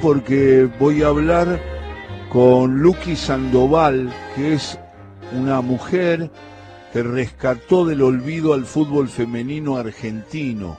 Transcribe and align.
porque 0.00 0.68
voy 0.80 1.02
a 1.02 1.08
hablar 1.08 1.60
con 2.30 2.80
Lucky 2.80 3.14
Sandoval, 3.14 4.12
que 4.34 4.54
es 4.54 4.76
una 5.32 5.60
mujer 5.60 6.32
que 6.92 7.04
rescató 7.04 7.86
del 7.86 8.02
olvido 8.02 8.54
al 8.54 8.64
fútbol 8.64 9.08
femenino 9.08 9.76
argentino. 9.76 10.78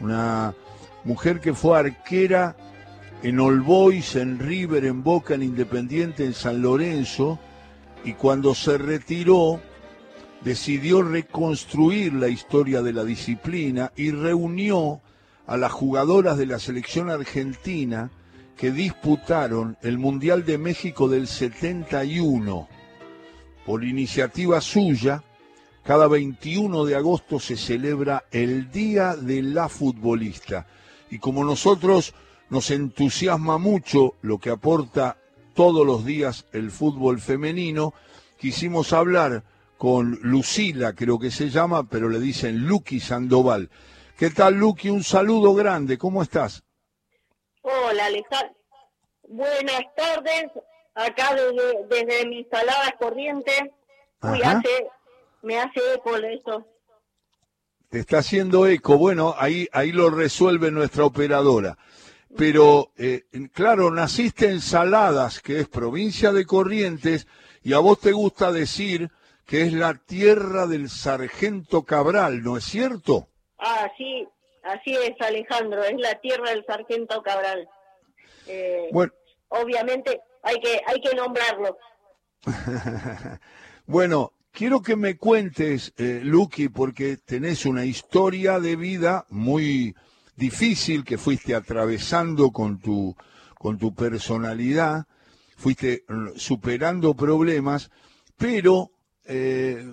Una 0.00 0.54
mujer 1.04 1.40
que 1.40 1.52
fue 1.52 1.78
arquera 1.78 2.56
en 3.22 3.40
All 3.40 3.60
Boys, 3.60 4.16
en 4.16 4.38
River, 4.38 4.86
en 4.86 5.02
Boca, 5.02 5.34
en 5.34 5.42
Independiente, 5.42 6.24
en 6.24 6.32
San 6.32 6.62
Lorenzo, 6.62 7.38
y 8.04 8.14
cuando 8.14 8.54
se 8.54 8.78
retiró 8.78 9.60
decidió 10.42 11.02
reconstruir 11.02 12.14
la 12.14 12.28
historia 12.28 12.80
de 12.80 12.94
la 12.94 13.04
disciplina 13.04 13.92
y 13.96 14.12
reunió 14.12 15.02
a 15.48 15.56
las 15.56 15.72
jugadoras 15.72 16.36
de 16.36 16.46
la 16.46 16.58
selección 16.58 17.10
argentina 17.10 18.10
que 18.56 18.70
disputaron 18.70 19.78
el 19.82 19.96
Mundial 19.96 20.44
de 20.44 20.58
México 20.58 21.08
del 21.08 21.26
71. 21.26 22.68
Por 23.64 23.82
iniciativa 23.82 24.60
suya, 24.60 25.24
cada 25.84 26.06
21 26.06 26.84
de 26.84 26.96
agosto 26.96 27.40
se 27.40 27.56
celebra 27.56 28.24
el 28.30 28.70
Día 28.70 29.16
de 29.16 29.42
la 29.42 29.70
Futbolista. 29.70 30.66
Y 31.10 31.18
como 31.18 31.42
nosotros 31.44 32.14
nos 32.50 32.70
entusiasma 32.70 33.56
mucho 33.56 34.16
lo 34.20 34.38
que 34.38 34.50
aporta 34.50 35.16
todos 35.54 35.86
los 35.86 36.04
días 36.04 36.44
el 36.52 36.70
fútbol 36.70 37.20
femenino, 37.20 37.94
quisimos 38.36 38.92
hablar 38.92 39.44
con 39.78 40.18
Lucila, 40.22 40.92
creo 40.92 41.18
que 41.18 41.30
se 41.30 41.48
llama, 41.48 41.88
pero 41.88 42.10
le 42.10 42.20
dicen 42.20 42.66
Lucky 42.66 43.00
Sandoval. 43.00 43.70
¿Qué 44.18 44.30
tal, 44.30 44.54
Lucky? 44.54 44.90
Un 44.90 45.04
saludo 45.04 45.54
grande. 45.54 45.96
¿Cómo 45.96 46.24
estás? 46.24 46.64
Hola, 47.62 48.06
Alejandro. 48.06 48.56
Buenas 49.28 49.82
tardes. 49.96 50.50
Acá 50.92 51.36
desde, 51.36 51.84
desde 51.88 52.28
mi 52.28 52.40
instalada 52.40 52.96
corriente. 52.98 53.52
Uy, 54.22 54.42
hace, 54.42 54.88
me 55.42 55.60
hace 55.60 55.80
eco 55.94 56.16
eso. 56.16 56.66
Te 57.90 58.00
está 58.00 58.18
haciendo 58.18 58.66
eco. 58.66 58.98
Bueno, 58.98 59.36
ahí, 59.38 59.68
ahí 59.70 59.92
lo 59.92 60.10
resuelve 60.10 60.72
nuestra 60.72 61.04
operadora. 61.04 61.78
Pero, 62.36 62.90
eh, 62.96 63.22
claro, 63.52 63.92
naciste 63.92 64.50
en 64.50 64.60
Saladas, 64.60 65.40
que 65.40 65.60
es 65.60 65.68
provincia 65.68 66.32
de 66.32 66.44
Corrientes, 66.44 67.28
y 67.62 67.72
a 67.72 67.78
vos 67.78 68.00
te 68.00 68.10
gusta 68.10 68.50
decir 68.50 69.12
que 69.46 69.62
es 69.62 69.72
la 69.72 69.94
tierra 69.94 70.66
del 70.66 70.90
sargento 70.90 71.84
Cabral, 71.84 72.42
¿no 72.42 72.56
es 72.56 72.64
cierto? 72.64 73.28
Ah, 73.58 73.90
sí, 73.96 74.26
así 74.62 74.94
es, 74.94 75.20
Alejandro, 75.20 75.84
es 75.84 75.98
la 75.98 76.14
tierra 76.20 76.50
del 76.50 76.64
sargento 76.64 77.22
Cabral. 77.22 77.68
Eh, 78.46 78.88
bueno. 78.92 79.12
Obviamente 79.48 80.20
hay 80.42 80.60
que, 80.60 80.80
hay 80.86 81.00
que 81.00 81.14
nombrarlo. 81.14 81.78
bueno, 83.86 84.32
quiero 84.52 84.82
que 84.82 84.96
me 84.96 85.16
cuentes, 85.16 85.92
eh, 85.96 86.20
Lucky, 86.22 86.68
porque 86.68 87.16
tenés 87.16 87.64
una 87.64 87.84
historia 87.84 88.60
de 88.60 88.76
vida 88.76 89.26
muy 89.30 89.94
difícil 90.36 91.04
que 91.04 91.18
fuiste 91.18 91.54
atravesando 91.54 92.50
con 92.50 92.78
tu, 92.78 93.16
con 93.54 93.78
tu 93.78 93.94
personalidad, 93.94 95.06
fuiste 95.56 96.04
superando 96.36 97.14
problemas, 97.14 97.90
pero 98.36 98.92
eh, 99.24 99.84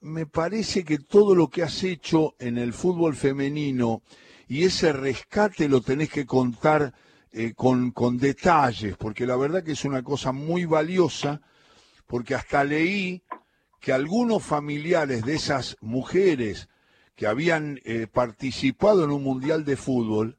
me 0.00 0.26
parece 0.26 0.84
que 0.84 0.98
todo 0.98 1.34
lo 1.34 1.48
que 1.48 1.62
has 1.62 1.82
hecho 1.82 2.34
en 2.38 2.58
el 2.58 2.72
fútbol 2.72 3.16
femenino 3.16 4.02
y 4.46 4.64
ese 4.64 4.92
rescate 4.92 5.68
lo 5.68 5.80
tenés 5.80 6.10
que 6.10 6.24
contar 6.24 6.94
eh, 7.32 7.52
con, 7.54 7.90
con 7.90 8.16
detalles, 8.16 8.96
porque 8.96 9.26
la 9.26 9.36
verdad 9.36 9.62
que 9.62 9.72
es 9.72 9.84
una 9.84 10.02
cosa 10.02 10.32
muy 10.32 10.64
valiosa, 10.64 11.42
porque 12.06 12.34
hasta 12.34 12.64
leí 12.64 13.22
que 13.80 13.92
algunos 13.92 14.42
familiares 14.42 15.24
de 15.24 15.34
esas 15.34 15.76
mujeres 15.80 16.68
que 17.14 17.26
habían 17.26 17.80
eh, 17.84 18.06
participado 18.06 19.04
en 19.04 19.10
un 19.10 19.22
mundial 19.22 19.64
de 19.64 19.76
fútbol, 19.76 20.38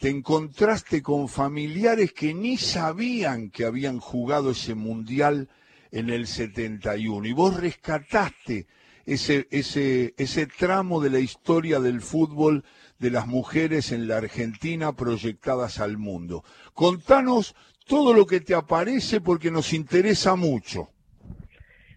te 0.00 0.08
encontraste 0.08 1.02
con 1.02 1.28
familiares 1.28 2.12
que 2.12 2.34
ni 2.34 2.56
sabían 2.56 3.50
que 3.50 3.64
habían 3.64 3.98
jugado 3.98 4.52
ese 4.52 4.74
mundial 4.74 5.48
en 5.90 6.10
el 6.10 6.26
71 6.26 7.26
y 7.26 7.32
vos 7.32 7.56
rescataste 7.56 8.66
ese, 9.06 9.46
ese, 9.50 10.14
ese 10.16 10.46
tramo 10.46 11.00
de 11.00 11.10
la 11.10 11.18
historia 11.18 11.80
del 11.80 12.00
fútbol 12.00 12.64
de 12.98 13.10
las 13.10 13.26
mujeres 13.26 13.92
en 13.92 14.08
la 14.08 14.18
Argentina 14.18 14.94
proyectadas 14.94 15.80
al 15.80 15.98
mundo. 15.98 16.44
Contanos 16.72 17.54
todo 17.86 18.14
lo 18.14 18.26
que 18.26 18.40
te 18.40 18.54
aparece 18.54 19.20
porque 19.20 19.50
nos 19.50 19.72
interesa 19.72 20.36
mucho. 20.36 20.88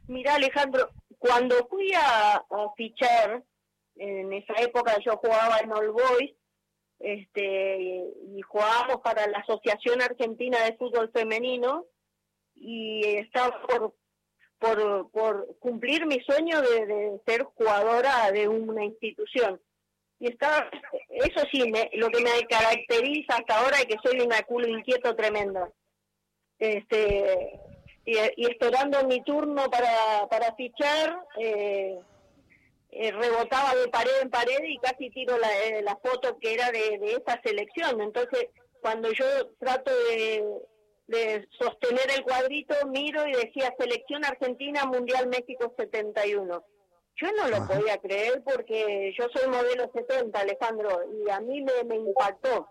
Mira 0.07 0.35
Alejandro, 0.35 0.90
cuando 1.18 1.68
fui 1.68 1.91
a, 1.94 2.44
fichar, 2.75 3.44
en 3.95 4.34
esa 4.34 4.53
época 4.62 4.97
yo 5.03 5.18
jugaba 5.18 5.59
en 5.59 5.72
All 5.72 5.91
Boys, 5.91 6.34
este, 7.00 8.03
y 8.35 8.41
jugábamos 8.41 9.01
para 9.01 9.28
la 9.28 9.39
Asociación 9.39 10.01
Argentina 10.01 10.63
de 10.63 10.75
Fútbol 10.78 11.12
Femenino, 11.12 11.85
y 12.56 13.06
estaba 13.06 13.62
por 13.62 13.95
por, 14.59 15.09
por 15.12 15.57
cumplir 15.59 16.06
mi 16.06 16.19
sueño 16.22 16.62
de, 16.62 17.19
ser 17.25 17.44
jugadora 17.44 18.31
de 18.31 18.47
una 18.47 18.85
institución. 18.85 19.62
Y 20.19 20.29
está, 20.29 20.69
eso 21.09 21.45
sí, 21.51 21.69
me, 21.69 21.90
lo 21.94 22.09
que 22.09 22.23
me 22.23 22.31
caracteriza 22.50 23.35
hasta 23.35 23.59
ahora 23.59 23.78
es 23.78 23.85
que 23.85 23.97
soy 24.03 24.19
una 24.22 24.41
culo 24.44 24.68
inquieto 24.68 25.16
tremendo. 25.16 25.73
Este, 26.57 27.59
y, 28.06 28.47
esperando 28.50 29.03
mi 29.06 29.23
turno 29.23 29.69
para, 29.69 30.28
para 30.28 30.56
fichar, 30.56 31.19
eh, 31.39 32.00
eh, 32.89 33.12
rebotaba 33.12 33.75
de 33.75 33.89
pared 33.89 34.22
en 34.22 34.31
pared 34.31 34.63
y 34.63 34.78
casi 34.79 35.12
tiro 35.12 35.38
la, 35.38 35.50
eh, 35.66 35.85
foto 36.01 36.39
que 36.39 36.53
era 36.53 36.72
de, 36.72 36.97
de 36.97 37.12
esa 37.13 37.39
selección. 37.44 38.01
Entonces, 38.01 38.47
cuando 38.81 39.12
yo 39.12 39.25
trato 39.59 39.91
de, 40.09 40.44
de 41.07 41.47
sostener 41.57 42.12
el 42.16 42.23
cuadrito, 42.23 42.75
miro 42.88 43.25
y 43.28 43.31
decía 43.31 43.73
Selección 43.79 44.25
Argentina 44.25 44.85
Mundial 44.85 45.28
México 45.28 45.73
71. 45.78 46.63
Yo 47.19 47.31
no 47.31 47.47
lo 47.47 47.66
podía 47.66 47.97
creer 47.97 48.44
porque 48.44 49.13
yo 49.18 49.28
soy 49.34 49.50
modelo 49.50 49.90
70, 49.94 50.40
Alejandro, 50.40 51.01
y 51.12 51.29
a 51.29 51.40
mí 51.40 51.62
me, 51.62 51.84
me 51.85 51.95
impactó, 51.95 52.69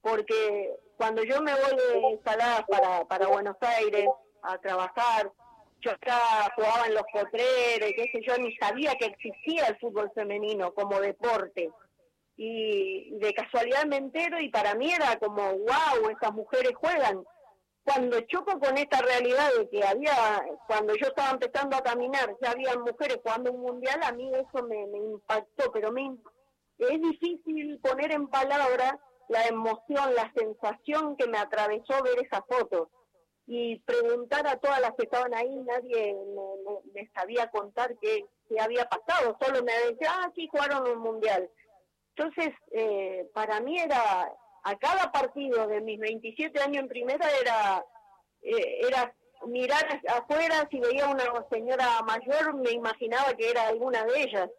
porque 0.00 0.74
cuando 0.96 1.22
yo 1.22 1.40
me 1.42 1.52
voy 1.52 1.76
de 1.76 2.20
Saladas 2.24 2.64
para, 2.68 3.04
para 3.04 3.28
Buenos 3.28 3.56
Aires 3.60 4.08
a 4.42 4.58
trabajar, 4.58 5.30
yo 5.80 5.92
acá 5.92 6.52
jugaba 6.56 6.86
en 6.86 6.94
los 6.94 7.04
potreros, 7.12 7.92
qué 7.94 8.10
sé 8.12 8.20
yo, 8.26 8.36
ni 8.38 8.54
sabía 8.56 8.94
que 8.96 9.06
existía 9.06 9.66
el 9.66 9.78
fútbol 9.78 10.10
femenino 10.14 10.72
como 10.74 11.00
deporte. 11.00 11.70
Y 12.36 13.16
de 13.18 13.32
casualidad 13.34 13.84
me 13.84 13.96
entero 13.96 14.40
y 14.40 14.48
para 14.48 14.74
mí 14.74 14.92
era 14.92 15.16
como, 15.18 15.42
wow, 15.52 16.10
esas 16.10 16.32
mujeres 16.32 16.72
juegan 16.74 17.24
cuando 17.88 18.20
choco 18.22 18.60
con 18.60 18.76
esta 18.76 19.00
realidad 19.00 19.48
de 19.58 19.68
que 19.70 19.82
había, 19.82 20.12
cuando 20.66 20.94
yo 20.94 21.06
estaba 21.06 21.30
empezando 21.30 21.74
a 21.74 21.82
caminar, 21.82 22.36
ya 22.42 22.50
había 22.50 22.76
mujeres 22.76 23.18
jugando 23.22 23.50
un 23.50 23.62
mundial, 23.62 23.98
a 24.02 24.12
mí 24.12 24.30
eso 24.34 24.66
me, 24.66 24.82
impactó, 24.82 25.72
pero 25.72 25.90
me, 25.90 26.14
es 26.78 27.00
difícil 27.00 27.78
poner 27.80 28.12
en 28.12 28.28
palabras 28.28 28.94
la 29.28 29.46
emoción, 29.46 30.14
la 30.14 30.30
sensación 30.34 31.16
que 31.16 31.26
me 31.28 31.38
atravesó 31.38 32.02
ver 32.02 32.18
esa 32.20 32.42
foto. 32.42 32.90
Y 33.46 33.78
preguntar 33.80 34.46
a 34.46 34.58
todas 34.58 34.78
las 34.82 34.90
que 34.92 35.04
estaban 35.04 35.32
ahí, 35.32 35.56
nadie 35.56 36.14
me, 36.94 37.10
sabía 37.14 37.50
contar 37.50 37.96
qué, 38.02 38.26
había 38.60 38.84
pasado, 38.84 39.38
solo 39.40 39.64
me 39.64 39.72
decía, 39.90 40.10
ah, 40.10 40.26
aquí 40.28 40.46
jugaron 40.50 40.86
un 40.90 40.98
mundial. 40.98 41.50
Entonces, 42.14 42.52
eh, 42.72 43.30
para 43.32 43.60
mí 43.60 43.78
era 43.78 44.30
a 44.68 44.76
cada 44.76 45.10
partido 45.10 45.66
de 45.66 45.80
mis 45.80 45.98
27 45.98 46.60
años 46.60 46.82
en 46.82 46.88
primera 46.88 47.26
era, 47.40 47.84
eh, 48.42 48.80
era 48.86 49.14
mirar 49.46 50.02
afuera, 50.08 50.68
si 50.70 50.78
veía 50.78 51.08
una 51.08 51.24
señora 51.50 52.02
mayor 52.02 52.54
me 52.54 52.72
imaginaba 52.72 53.32
que 53.34 53.50
era 53.50 53.68
alguna 53.68 54.04
de 54.04 54.22
ellas. 54.22 54.50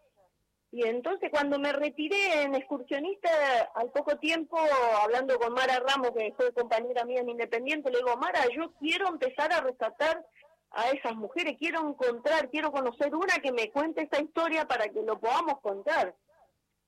Y 0.72 0.84
entonces 0.84 1.30
cuando 1.32 1.60
me 1.60 1.74
retiré 1.74 2.44
en 2.44 2.56
excursionista, 2.56 3.30
al 3.76 3.92
poco 3.92 4.18
tiempo, 4.18 4.58
hablando 5.04 5.38
con 5.40 5.54
Mara 5.54 5.80
Ramos, 5.80 6.12
que 6.16 6.34
fue 6.38 6.54
compañera 6.54 7.06
mía 7.06 7.22
en 7.22 7.30
Independiente, 7.30 7.92
le 7.92 7.98
digo, 7.98 8.16
Mara, 8.18 8.42
yo 8.56 8.72
quiero 8.80 9.08
empezar 9.10 9.52
a 9.52 9.62
rescatar 9.62 10.26
a 10.72 10.90
esas 10.90 11.16
mujeres, 11.16 11.58
quiero 11.58 11.88
encontrar, 11.88 12.50
quiero 12.50 12.72
conocer 12.72 13.16
una 13.16 13.40
que 13.42 13.52
me 13.52 13.72
cuente 13.72 14.04
esta 14.04 14.22
historia 14.22 14.68
para 14.68 14.90
que 14.90 15.02
lo 15.02 15.20
podamos 15.20 15.60
contar. 15.62 16.16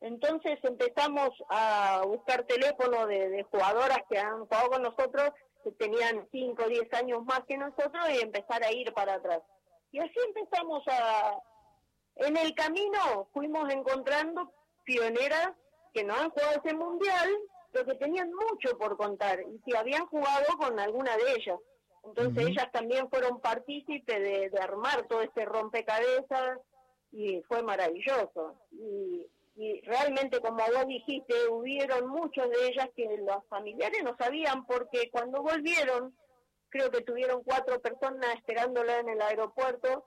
Entonces 0.02 0.58
empezamos 0.64 1.30
a 1.50 2.02
buscar 2.08 2.44
teléfonos 2.46 3.08
de, 3.08 3.46
jugadoras 3.52 4.00
que 4.10 4.18
han 4.18 4.46
jugado 4.46 4.70
con 4.72 4.82
nosotros, 4.82 5.32
que 5.64 5.72
tenían 5.74 6.28
5 6.32 6.64
o 6.64 6.68
10 6.68 6.94
años 6.94 7.24
más 7.24 7.42
que 7.48 7.56
nosotros, 7.56 8.10
y 8.10 8.20
empezar 8.20 8.64
a 8.64 8.72
ir 8.72 8.92
para 8.94 9.16
atrás. 9.16 9.42
Y 9.92 10.00
así 10.00 10.16
empezamos 10.28 10.84
a... 10.88 11.40
En 12.16 12.36
el 12.36 12.54
camino 12.56 13.30
fuimos 13.32 13.72
encontrando 13.72 14.52
pioneras 14.84 15.52
que 15.94 16.04
no 16.04 16.16
han 16.16 16.32
jugado 16.32 16.62
ese 16.64 16.76
mundial, 16.76 17.30
pero 17.72 17.86
que 17.86 17.96
tenían 17.96 18.32
mucho 18.34 18.78
por 18.80 18.98
contar 18.98 19.40
y 19.42 19.60
que 19.60 19.78
habían 19.78 20.08
jugado 20.08 20.46
con 20.58 20.80
alguna 20.80 21.16
de 21.16 21.32
ellas. 21.38 21.60
Entonces 22.04 22.48
ellas 22.48 22.72
también 22.72 23.08
fueron 23.10 23.40
partícipes 23.40 24.20
de, 24.20 24.50
de, 24.50 24.60
armar 24.60 25.08
todo 25.08 25.22
este 25.22 25.46
rompecabezas 25.46 26.60
y 27.12 27.42
fue 27.44 27.62
maravilloso. 27.62 28.56
Y, 28.72 29.26
y 29.56 29.82
realmente, 29.82 30.40
como 30.40 30.58
vos 30.58 30.88
dijiste, 30.88 31.48
hubieron 31.50 32.08
muchos 32.08 32.50
de 32.50 32.68
ellas 32.68 32.90
que 32.96 33.18
los 33.18 33.46
familiares 33.50 34.04
no 34.04 34.16
sabían 34.18 34.66
porque 34.66 35.10
cuando 35.12 35.42
volvieron, 35.42 36.16
creo 36.70 36.90
que 36.90 37.02
tuvieron 37.02 37.44
cuatro 37.44 37.82
personas 37.82 38.36
esperándola 38.36 39.00
en 39.00 39.10
el 39.10 39.22
aeropuerto 39.22 40.06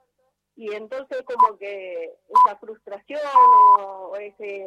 y 0.57 0.73
entonces 0.75 1.23
como 1.23 1.59
que 1.59 2.15
esa 2.29 2.57
frustración 2.59 3.21
o 3.37 4.17
ese 4.17 4.67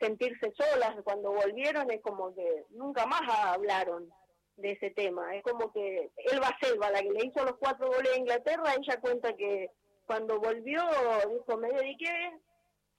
sentirse 0.00 0.52
solas 0.52 0.96
cuando 1.04 1.32
volvieron 1.32 1.90
es 1.90 2.00
como 2.02 2.34
que 2.34 2.64
nunca 2.70 3.04
más 3.04 3.20
hablaron 3.28 4.10
de 4.56 4.72
ese 4.72 4.90
tema. 4.90 5.34
Es 5.36 5.42
como 5.42 5.72
que 5.72 6.10
Elba 6.32 6.56
Selva, 6.60 6.90
la 6.90 7.02
que 7.02 7.10
le 7.10 7.26
hizo 7.26 7.44
los 7.44 7.56
cuatro 7.58 7.88
goles 7.88 8.12
a 8.12 8.18
Inglaterra, 8.18 8.74
ella 8.76 9.00
cuenta 9.00 9.36
que 9.36 9.70
cuando 10.06 10.40
volvió, 10.40 10.82
dijo, 11.30 11.58
me 11.58 11.70
dediqué 11.72 12.32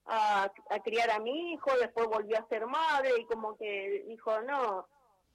a, 0.10 0.52
a 0.70 0.80
criar 0.82 1.12
a 1.12 1.20
mi 1.20 1.54
hijo, 1.54 1.72
después 1.80 2.08
volvió 2.08 2.38
a 2.38 2.48
ser 2.48 2.66
madre 2.66 3.12
y 3.20 3.26
como 3.26 3.56
que 3.58 4.06
dijo, 4.08 4.42
no, 4.42 4.88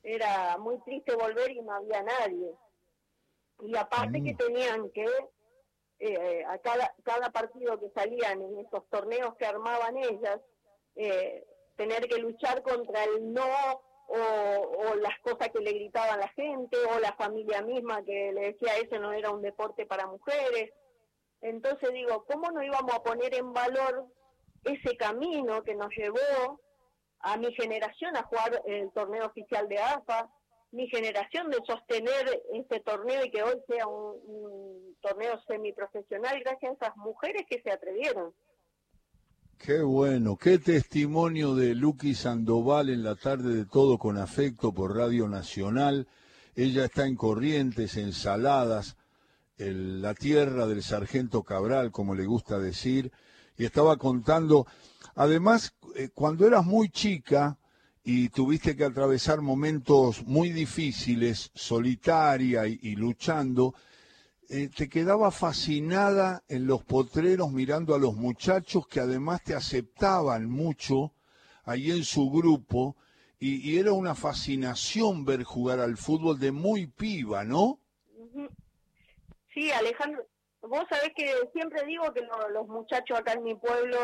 era 0.03 0.59
muy 0.59 0.79
triste 0.81 1.15
volver 1.17 1.51
y 1.51 1.63
no 1.63 1.73
había 1.73 2.03
nadie. 2.03 2.55
Y 3.61 3.77
aparte 3.77 4.23
que 4.23 4.35
mm. 4.35 4.37
tenían 4.37 4.91
que, 4.91 5.07
eh, 6.01 6.45
a 6.45 6.59
cada, 6.59 6.95
cada 7.03 7.31
partido 7.31 7.79
que 7.79 7.91
salían 7.91 8.43
en 8.43 8.59
esos 8.59 8.89
torneos 8.91 9.35
que 9.37 9.47
armaban 9.47 9.97
ellas, 9.97 10.41
eh, 10.97 11.47
tener 11.77 12.07
que 12.09 12.19
luchar 12.19 12.63
contra 12.63 13.05
el 13.05 13.33
no 13.33 13.81
o, 14.07 14.95
las 14.97 15.19
cosas 15.21 15.49
que 15.49 15.61
le 15.61 15.73
gritaban 15.73 16.21
la 16.21 16.29
gente 16.29 16.77
o 16.95 17.01
la 17.01 17.15
familia 17.15 17.63
misma 17.63 18.05
que 18.05 18.33
le 18.33 18.53
decía 18.53 18.77
eso 18.77 18.99
no 18.99 19.13
era 19.13 19.31
un 19.31 19.43
deporte 19.43 19.87
para 19.87 20.07
mujeres. 20.07 20.71
Entonces 21.41 21.93
digo, 21.93 22.25
¿cómo 22.25 22.51
no 22.51 22.63
íbamos 22.63 22.95
a 22.95 23.03
poner 23.03 23.35
en 23.35 23.53
valor 23.53 24.07
ese 24.65 24.97
camino 24.97 25.63
que 25.63 25.75
nos 25.75 25.91
llevó 25.97 26.61
a 27.21 27.37
mi 27.37 27.53
generación 27.55 28.17
a 28.17 28.23
jugar 28.25 28.63
el 28.67 28.91
torneo 28.93 29.27
oficial 29.27 29.69
de 29.69 29.79
AFA, 29.79 30.31
mi 30.73 30.89
generación 30.89 31.51
de 31.51 31.59
sostener 31.67 32.43
este 32.53 32.81
torneo 32.81 33.25
y 33.25 33.31
que 33.31 33.43
hoy 33.43 33.61
sea 33.67 33.87
un, 33.87 34.21
un 34.27 34.97
torneo 35.01 35.41
semiprofesional 35.47 36.41
gracias 36.41 36.73
a 36.73 36.75
esas 36.75 36.97
mujeres 36.97 37.45
que 37.49 37.63
se 37.63 37.71
atrevieron. 37.71 38.35
Qué 39.59 39.81
bueno, 39.81 40.37
qué 40.37 40.59
testimonio 40.59 41.55
de 41.55 41.75
Luqui 41.75 42.15
Sandoval 42.15 42.91
en 42.91 43.03
la 43.03 43.15
tarde 43.15 43.55
de 43.55 43.65
todo 43.65 43.97
con 43.99 44.19
afecto 44.19 44.73
por 44.75 44.97
Radio 44.97 45.29
Nacional. 45.29 46.07
Ella 46.55 46.85
está 46.85 47.07
en 47.07 47.17
Corrientes, 47.17 47.97
en 47.97 48.13
Saladas, 48.13 48.97
en 49.57 50.03
la 50.03 50.15
tierra 50.15 50.67
del 50.67 50.83
sargento 50.83 51.45
Cabral, 51.45 51.93
como 51.93 52.15
le 52.15 52.27
gusta 52.27 52.59
decir, 52.59 53.11
y 53.57 53.65
estaba 53.65 53.97
contando, 53.97 54.67
además, 55.15 55.75
eh, 55.97 56.09
cuando 56.13 56.47
eras 56.47 56.65
muy 56.65 56.89
chica 56.89 57.59
y 58.03 58.29
tuviste 58.29 58.77
que 58.77 58.85
atravesar 58.85 59.41
momentos 59.41 60.25
muy 60.27 60.51
difíciles, 60.51 61.51
solitaria 61.55 62.67
y 62.67 62.97
luchando, 62.97 63.75
eh, 64.51 64.69
te 64.69 64.89
quedaba 64.89 65.31
fascinada 65.31 66.45
en 66.49 66.67
los 66.67 66.85
potreros 66.85 67.51
mirando 67.51 67.95
a 67.95 67.99
los 67.99 68.15
muchachos 68.15 68.87
que 68.87 69.01
además 69.01 69.43
te 69.43 69.55
aceptaban 69.55 70.51
mucho 70.51 71.15
ahí 71.65 71.91
en 71.91 72.05
su 72.05 72.31
grupo 72.31 72.97
y, 73.41 73.79
era 73.79 73.93
una 73.93 74.15
fascinación 74.15 75.25
ver 75.25 75.45
jugar 75.45 75.81
al 75.81 75.97
fútbol 75.97 76.39
de 76.39 76.53
muy 76.53 76.87
piba, 76.87 77.45
¿no? 77.45 77.81
Sí, 79.53 79.71
Alejandro, 79.71 80.27
vos 80.69 80.85
sabés 80.89 81.13
que 81.15 81.27
siempre 81.53 81.85
digo 81.85 82.13
que 82.13 82.27
los 82.51 82.67
muchachos 82.67 83.19
acá 83.19 83.33
en 83.33 83.43
mi 83.43 83.55
pueblo 83.55 83.99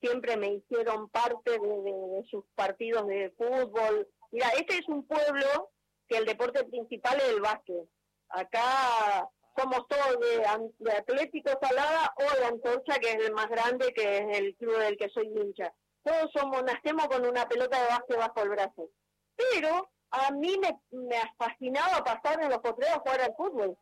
siempre 0.00 0.36
me 0.36 0.52
hicieron 0.52 1.08
parte 1.08 1.52
de 1.52 2.24
sus 2.30 2.44
partidos 2.54 3.06
de 3.06 3.32
fútbol. 3.36 4.08
Mira, 4.30 4.48
este 4.58 4.78
es 4.78 4.88
un 4.88 5.06
pueblo 5.06 5.70
que 6.08 6.18
el 6.18 6.26
deporte 6.26 6.64
principal 6.64 7.16
es 7.18 7.28
el 7.28 7.40
básquet. 7.40 7.88
Acá 8.28 9.28
somos 9.56 9.86
todos 9.88 10.18
de, 10.20 10.92
Atlético 10.92 11.50
Salada 11.60 12.14
o 12.16 12.38
de 12.38 12.44
Antorcha, 12.46 12.98
que 12.98 13.12
es 13.12 13.26
el 13.26 13.32
más 13.32 13.48
grande, 13.48 13.92
que 13.94 14.18
es 14.18 14.38
el 14.38 14.54
club 14.56 14.78
del 14.78 14.96
que 14.96 15.08
soy 15.08 15.26
hincha. 15.26 15.72
Todos 16.02 16.30
somos, 16.32 16.62
nacemos 16.62 17.08
con 17.08 17.26
una 17.26 17.48
pelota 17.48 17.80
de 17.80 17.88
básquet 17.88 18.18
bajo 18.18 18.42
el 18.42 18.50
brazo. 18.50 18.90
Pero 19.34 19.90
a 20.10 20.30
mí 20.32 20.56
me, 20.58 20.78
me 20.90 21.16
fascinaba 21.36 22.04
pasar 22.04 22.42
en 22.42 22.50
los 22.50 22.58
potreros 22.58 22.96
a 22.96 23.00
jugar 23.00 23.20
al 23.22 23.34
fútbol. 23.36 23.76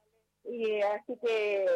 Y 0.44 0.80
así 0.82 1.16
que 1.24 1.66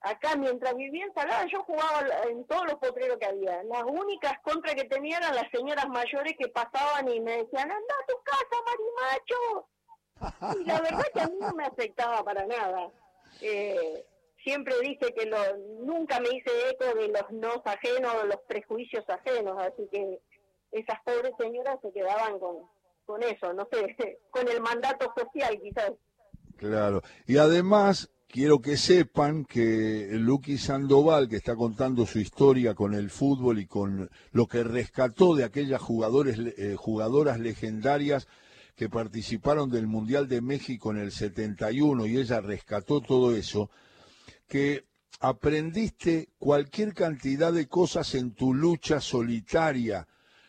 acá, 0.00 0.36
mientras 0.36 0.74
vivía 0.74 1.04
en 1.04 1.14
Salada, 1.14 1.46
yo 1.46 1.62
jugaba 1.64 2.06
en 2.28 2.44
todos 2.46 2.64
los 2.64 2.74
potreros 2.76 3.18
que 3.18 3.26
había. 3.26 3.62
Las 3.64 3.84
únicas 3.84 4.38
contra 4.42 4.74
que 4.74 4.84
tenía 4.84 5.18
eran 5.18 5.34
las 5.34 5.50
señoras 5.50 5.88
mayores 5.88 6.34
que 6.38 6.48
pasaban 6.48 7.08
y 7.08 7.20
me 7.20 7.38
decían, 7.38 7.70
anda 7.70 7.94
a 8.02 8.06
tu 8.06 8.16
casa, 8.22 8.62
marimacho. 8.66 10.60
Y 10.60 10.64
la 10.64 10.80
verdad 10.80 11.06
que 11.12 11.20
a 11.20 11.26
mí 11.28 11.36
no 11.40 11.52
me 11.52 11.64
afectaba 11.64 12.24
para 12.24 12.44
nada 12.46 12.90
eh, 13.40 14.04
siempre 14.42 14.74
dice 14.80 15.12
que 15.14 15.26
lo, 15.26 15.38
nunca 15.80 16.20
me 16.20 16.28
hice 16.30 16.50
eco 16.70 16.98
de 16.98 17.08
los 17.08 17.30
no 17.32 17.62
ajenos, 17.64 18.14
o 18.14 18.26
los 18.26 18.40
prejuicios 18.48 19.04
ajenos, 19.08 19.58
así 19.58 19.88
que 19.90 20.20
esas 20.72 21.00
pobres 21.04 21.32
señoras 21.38 21.78
se 21.82 21.92
quedaban 21.92 22.38
con, 22.38 22.68
con 23.04 23.22
eso, 23.22 23.52
no 23.52 23.68
sé, 23.70 24.18
con 24.30 24.48
el 24.48 24.60
mandato 24.60 25.12
social 25.16 25.58
quizás. 25.60 25.92
Claro, 26.58 27.02
y 27.26 27.36
además 27.36 28.10
quiero 28.26 28.60
que 28.60 28.76
sepan 28.76 29.44
que 29.44 30.08
Luqui 30.12 30.58
Sandoval, 30.58 31.28
que 31.28 31.36
está 31.36 31.54
contando 31.54 32.04
su 32.04 32.18
historia 32.18 32.74
con 32.74 32.94
el 32.94 33.10
fútbol 33.10 33.60
y 33.60 33.66
con 33.66 34.10
lo 34.32 34.46
que 34.46 34.64
rescató 34.64 35.36
de 35.36 35.44
aquellas 35.44 35.80
jugadores, 35.80 36.36
eh, 36.58 36.74
jugadoras 36.76 37.38
legendarias, 37.38 38.26
que 38.74 38.88
participaron 38.88 39.70
del 39.70 39.86
Mundial 39.86 40.26
de 40.26 40.40
México 40.40 40.90
en 40.90 40.98
el 40.98 41.12
71 41.12 42.06
y 42.06 42.16
ella 42.16 42.40
rescató 42.40 43.00
todo 43.00 43.36
eso, 43.36 43.70
que 44.48 44.84
aprendiste 45.20 46.28
cualquier 46.38 46.92
cantidad 46.92 47.52
de 47.52 47.68
cosas 47.68 48.16
en 48.16 48.32
tu 48.34 48.52
lucha 48.52 49.00
solitaria, 49.00 50.08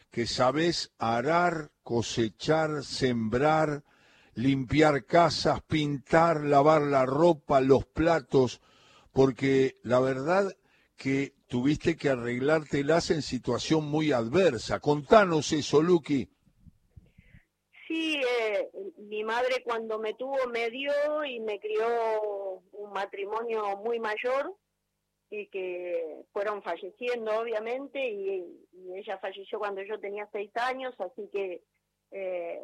que 0.09 0.25
sabes 0.25 0.91
arar, 0.97 1.69
cosechar, 1.83 2.83
sembrar, 2.83 3.83
limpiar 4.39 5.05
casas, 5.05 5.61
pintar, 5.63 6.45
lavar 6.45 6.81
la 6.83 7.05
ropa, 7.05 7.59
los 7.59 7.85
platos, 7.85 8.61
porque 9.11 9.75
la 9.83 9.99
verdad 9.99 10.55
que 10.95 11.33
tuviste 11.47 11.97
que 11.97 12.09
arreglártelas 12.09 13.11
en 13.11 13.21
situación 13.21 13.85
muy 13.85 14.11
adversa. 14.11 14.79
Contanos 14.79 15.51
eso, 15.51 15.81
Luqui. 15.81 16.29
Sí, 17.87 18.21
eh, 18.21 18.69
mi 18.97 19.23
madre 19.23 19.61
cuando 19.63 19.99
me 19.99 20.13
tuvo 20.13 20.37
me 20.47 20.69
dio 20.69 21.25
y 21.25 21.39
me 21.39 21.59
crió 21.59 22.61
un 22.71 22.93
matrimonio 22.93 23.77
muy 23.77 23.99
mayor 23.99 24.55
y 25.31 25.47
que 25.47 26.23
fueron 26.31 26.61
falleciendo 26.63 27.39
obviamente 27.39 28.09
y, 28.09 28.65
ella 28.95 29.17
falleció 29.19 29.59
cuando 29.59 29.83
yo 29.83 29.99
tenía 29.99 30.27
seis 30.31 30.49
años, 30.55 30.95
así 30.99 31.29
que 31.31 31.61
eh, 32.11 32.59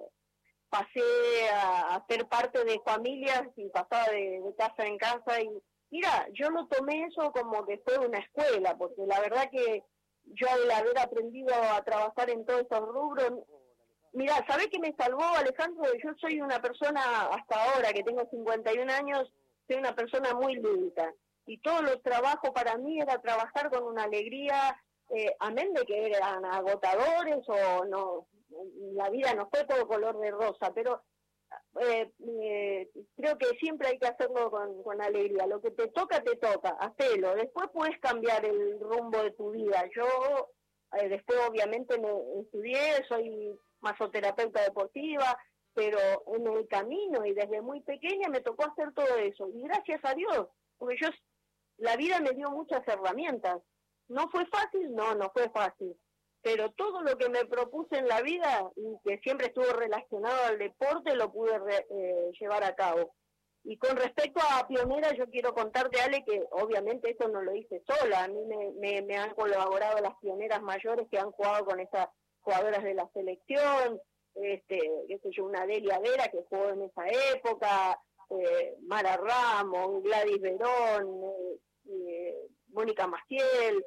pasé 0.69 1.49
a, 1.53 2.03
ser 2.09 2.27
parte 2.27 2.63
de 2.63 2.79
familias 2.85 3.43
y 3.55 3.69
pasaba 3.69 4.05
de, 4.11 4.41
de, 4.41 4.55
casa 4.55 4.85
en 4.85 4.97
casa 4.97 5.41
y 5.41 5.49
mira, 5.91 6.27
yo 6.33 6.49
lo 6.49 6.67
tomé 6.67 7.05
eso 7.05 7.31
como 7.31 7.65
que 7.65 7.77
fue 7.85 7.97
una 7.99 8.19
escuela, 8.19 8.75
porque 8.77 9.05
la 9.05 9.19
verdad 9.21 9.49
que 9.51 9.83
yo 10.25 10.47
al 10.49 10.71
haber 10.71 10.99
aprendido 10.99 11.53
a 11.53 11.83
trabajar 11.83 12.29
en 12.29 12.45
todos 12.45 12.61
esos 12.61 12.87
rubros, 12.87 13.31
Mira, 14.15 14.35
¿sabés 14.47 14.67
qué 14.67 14.79
me 14.79 14.95
salvó, 14.97 15.25
Alejandro? 15.35 15.83
Yo 16.01 16.09
soy 16.21 16.39
una 16.39 16.61
persona, 16.61 17.01
hasta 17.31 17.61
ahora 17.61 17.91
que 17.91 18.01
tengo 18.01 18.25
51 18.31 18.89
años, 18.93 19.29
soy 19.67 19.75
una 19.75 19.93
persona 19.93 20.33
muy 20.33 20.55
lúdica. 20.55 21.13
Y 21.45 21.57
todos 21.57 21.81
los 21.81 22.01
trabajos 22.01 22.51
para 22.51 22.77
mí 22.77 23.01
era 23.01 23.21
trabajar 23.21 23.69
con 23.69 23.83
una 23.83 24.03
alegría, 24.03 24.81
eh, 25.09 25.35
amén 25.39 25.73
de 25.73 25.85
que 25.85 26.07
eran 26.07 26.45
agotadores 26.45 27.43
o 27.49 27.83
no, 27.83 28.25
la 28.93 29.09
vida 29.09 29.33
no 29.33 29.49
fue 29.49 29.65
todo 29.65 29.87
color 29.87 30.19
de 30.19 30.31
rosa, 30.31 30.73
pero 30.73 31.03
eh, 31.81 32.11
eh, 32.19 32.89
creo 33.15 33.37
que 33.37 33.47
siempre 33.59 33.89
hay 33.89 33.99
que 33.99 34.07
hacerlo 34.07 34.49
con, 34.49 35.01
alegría. 35.01 35.47
Lo 35.47 35.61
que 35.61 35.71
te 35.71 35.87
toca, 35.87 36.21
te 36.23 36.35
toca, 36.37 36.69
hacelo. 36.79 37.35
Después 37.35 37.69
puedes 37.73 37.99
cambiar 37.99 38.45
el 38.45 38.79
rumbo 38.79 39.21
de 39.21 39.31
tu 39.31 39.51
vida. 39.51 39.83
Yo 39.95 40.51
después 41.09 41.37
obviamente 41.49 41.99
me 41.99 42.09
estudié, 42.41 43.05
soy 43.09 43.59
masoterapeuta 43.81 44.63
deportiva, 44.63 45.37
pero 45.73 45.99
en 46.35 46.47
el 46.47 46.67
camino 46.67 47.25
y 47.25 47.33
desde 47.33 47.61
muy 47.61 47.81
pequeña 47.81 48.29
me 48.29 48.41
tocó 48.41 48.65
hacer 48.65 48.93
todo 48.93 49.17
eso. 49.17 49.49
Y 49.49 49.61
gracias 49.63 49.99
a 50.03 50.13
Dios, 50.15 50.47
porque 50.77 50.95
yo, 51.01 51.09
la 51.77 51.97
vida 51.97 52.19
me 52.21 52.31
dio 52.31 52.49
muchas 52.49 52.87
herramientas. 52.87 53.61
¿No 54.07 54.29
fue 54.29 54.45
fácil? 54.47 54.93
No, 54.95 55.15
no 55.15 55.29
fue 55.31 55.49
fácil. 55.49 55.95
Pero 56.45 56.69
todo 56.73 57.01
lo 57.01 57.17
que 57.17 57.27
me 57.27 57.43
propuse 57.45 57.97
en 57.97 58.07
la 58.07 58.21
vida 58.21 58.69
y 58.75 58.99
que 59.03 59.17
siempre 59.23 59.47
estuvo 59.47 59.65
relacionado 59.73 60.45
al 60.45 60.59
deporte 60.59 61.15
lo 61.15 61.31
pude 61.31 61.55
eh, 61.89 62.31
llevar 62.39 62.63
a 62.63 62.75
cabo. 62.75 63.15
Y 63.63 63.77
con 63.77 63.97
respecto 63.97 64.39
a 64.51 64.67
Pionera, 64.67 65.11
yo 65.15 65.25
quiero 65.31 65.55
contarte, 65.55 65.99
Ale, 65.99 66.23
que 66.23 66.43
obviamente 66.51 67.09
eso 67.09 67.27
no 67.29 67.41
lo 67.41 67.55
hice 67.55 67.81
sola. 67.87 68.25
A 68.25 68.27
mí 68.27 68.45
me, 68.45 69.17
han 69.17 69.33
colaborado 69.33 69.99
las 70.01 70.15
pioneras 70.17 70.61
mayores 70.61 71.07
que 71.09 71.17
han 71.17 71.31
jugado 71.31 71.65
con 71.65 71.79
esas 71.79 72.09
jugadoras 72.41 72.83
de 72.83 72.93
la 72.93 73.09
selección, 73.11 73.99
este, 74.35 74.79
qué 75.07 75.17
sé 75.17 75.29
yo, 75.31 75.45
una 75.45 75.65
Delia 75.65 75.97
Vera 75.97 76.27
que 76.27 76.43
jugó 76.47 76.69
en 76.69 76.83
esa 76.83 77.07
época, 77.33 77.99
eh, 78.29 78.75
Mara 78.83 79.17
Ramos, 79.17 80.03
Gladys 80.03 80.41
Verón, 80.41 81.23
eh, 81.23 81.59
eh, 81.89 82.47
Mónica 82.67 83.07
Maciel, 83.07 83.83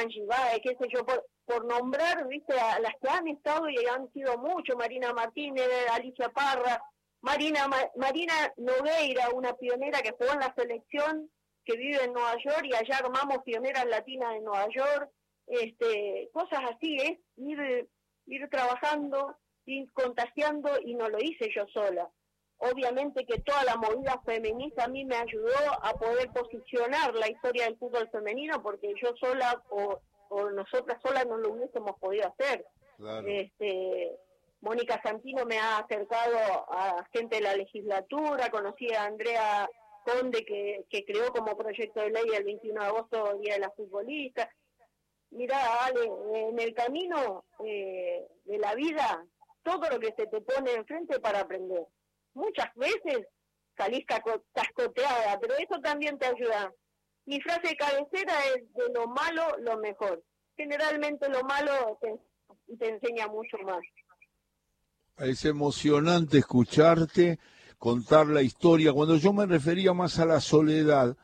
Angie 0.00 0.24
Baez, 0.26 0.60
qué 0.62 0.76
sé 0.80 0.88
yo, 0.88 1.04
por 1.52 1.64
nombrar, 1.66 2.26
viste, 2.28 2.58
a 2.58 2.78
las 2.80 2.94
que 3.00 3.08
han 3.08 3.28
estado 3.28 3.68
y 3.68 3.76
han 3.86 4.10
sido 4.12 4.38
mucho, 4.38 4.76
Marina 4.76 5.12
Martínez, 5.12 5.68
Alicia 5.92 6.30
Parra, 6.30 6.82
Marina, 7.20 7.68
Marina 7.96 8.32
Nogueira, 8.56 9.30
una 9.34 9.54
pionera 9.56 10.00
que 10.00 10.12
jugó 10.12 10.32
en 10.32 10.40
la 10.40 10.54
selección, 10.54 11.30
que 11.64 11.76
vive 11.76 12.04
en 12.04 12.12
Nueva 12.12 12.36
York 12.44 12.64
y 12.64 12.74
allá 12.74 12.98
armamos 12.98 13.44
pioneras 13.44 13.86
latinas 13.86 14.34
en 14.34 14.44
Nueva 14.44 14.66
York, 14.74 15.10
este, 15.46 16.30
cosas 16.32 16.60
así, 16.74 16.96
es 16.96 17.18
ir, 17.36 17.88
ir 18.26 18.48
trabajando, 18.48 19.36
ir 19.66 19.92
contagiando 19.92 20.70
y 20.82 20.94
no 20.94 21.08
lo 21.08 21.18
hice 21.18 21.50
yo 21.54 21.66
sola. 21.68 22.10
Obviamente 22.58 23.26
que 23.26 23.40
toda 23.40 23.64
la 23.64 23.76
movida 23.76 24.20
feminista 24.24 24.84
a 24.84 24.88
mí 24.88 25.04
me 25.04 25.16
ayudó 25.16 25.52
a 25.82 25.92
poder 25.94 26.30
posicionar 26.30 27.14
la 27.14 27.28
historia 27.28 27.64
del 27.64 27.76
fútbol 27.76 28.08
femenino 28.10 28.62
porque 28.62 28.94
yo 29.00 29.14
sola 29.20 29.62
o 29.70 30.00
o 30.32 30.50
nosotras 30.50 31.00
solas 31.02 31.26
no 31.26 31.36
lo 31.36 31.52
hubiésemos 31.52 31.98
podido 31.98 32.26
hacer. 32.28 32.64
Este, 33.26 34.16
Mónica 34.60 35.00
Santino 35.02 35.44
me 35.44 35.58
ha 35.58 35.78
acercado 35.78 36.38
a 36.70 37.04
gente 37.12 37.36
de 37.36 37.42
la 37.42 37.56
legislatura, 37.56 38.50
conocí 38.50 38.92
a 38.92 39.04
Andrea 39.04 39.68
Conde 40.04 40.44
que, 40.44 40.84
que 40.88 41.04
creó 41.04 41.32
como 41.32 41.56
proyecto 41.56 42.00
de 42.00 42.10
ley 42.10 42.24
el 42.34 42.44
21 42.44 42.80
de 42.80 42.86
agosto, 42.86 43.38
Día 43.38 43.54
de 43.54 43.60
la 43.60 43.70
Futbolista. 43.70 44.48
Mira, 45.30 45.84
Ale, 45.84 46.10
en 46.48 46.58
el 46.58 46.74
camino 46.74 47.44
eh, 47.64 48.26
de 48.44 48.58
la 48.58 48.74
vida, 48.74 49.24
todo 49.62 49.88
lo 49.90 49.98
que 49.98 50.12
se 50.16 50.26
te 50.26 50.40
pone 50.40 50.72
enfrente 50.72 51.20
para 51.20 51.40
aprender. 51.40 51.86
Muchas 52.34 52.74
veces 52.74 53.26
salís 53.76 54.04
cascoteada, 54.06 55.38
pero 55.40 55.54
eso 55.56 55.80
también 55.80 56.18
te 56.18 56.26
ayuda 56.26 56.72
mi 57.26 57.40
frase 57.40 57.76
cabecera 57.76 58.34
es 58.54 58.72
de 58.74 58.92
lo 58.92 59.06
malo 59.06 59.42
lo 59.60 59.78
mejor. 59.78 60.22
Generalmente 60.56 61.28
lo 61.28 61.42
malo 61.42 61.98
te 62.78 62.88
enseña 62.88 63.26
mucho 63.28 63.58
más. 63.64 63.80
Es 65.18 65.44
emocionante 65.44 66.38
escucharte 66.38 67.38
contar 67.78 68.26
la 68.26 68.42
historia. 68.42 68.92
Cuando 68.92 69.16
yo 69.16 69.32
me 69.32 69.46
refería 69.46 69.92
más 69.92 70.18
a 70.18 70.26
la 70.26 70.40
soledad, 70.40 71.16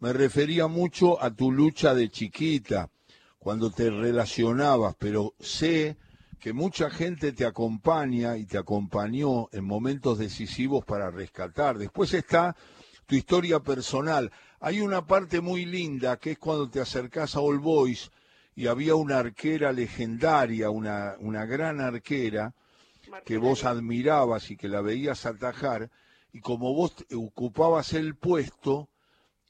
me 0.00 0.12
refería 0.12 0.66
mucho 0.66 1.22
a 1.22 1.30
tu 1.30 1.52
lucha 1.52 1.94
de 1.94 2.10
chiquita, 2.10 2.90
cuando 3.38 3.70
te 3.70 3.88
relacionabas, 3.88 4.96
pero 4.98 5.34
sé 5.38 5.96
que 6.40 6.52
mucha 6.52 6.90
gente 6.90 7.32
te 7.32 7.44
acompaña 7.44 8.36
y 8.36 8.46
te 8.46 8.58
acompañó 8.58 9.48
en 9.52 9.64
momentos 9.64 10.18
decisivos 10.18 10.84
para 10.84 11.10
rescatar. 11.10 11.78
Después 11.78 12.12
está 12.14 12.56
tu 13.06 13.14
historia 13.14 13.60
personal. 13.60 14.32
Hay 14.64 14.80
una 14.80 15.04
parte 15.04 15.40
muy 15.40 15.64
linda 15.64 16.18
que 16.18 16.30
es 16.30 16.38
cuando 16.38 16.70
te 16.70 16.80
acercás 16.80 17.34
a 17.34 17.40
All 17.40 17.58
Boys 17.58 18.12
y 18.54 18.68
había 18.68 18.94
una 18.94 19.18
arquera 19.18 19.72
legendaria, 19.72 20.70
una, 20.70 21.16
una 21.18 21.44
gran 21.46 21.80
arquera 21.80 22.54
que 23.24 23.38
vos 23.38 23.64
admirabas 23.64 24.52
y 24.52 24.56
que 24.56 24.68
la 24.68 24.80
veías 24.80 25.26
atajar, 25.26 25.90
y 26.32 26.38
como 26.38 26.74
vos 26.74 26.94
ocupabas 27.12 27.92
el 27.92 28.14
puesto, 28.14 28.88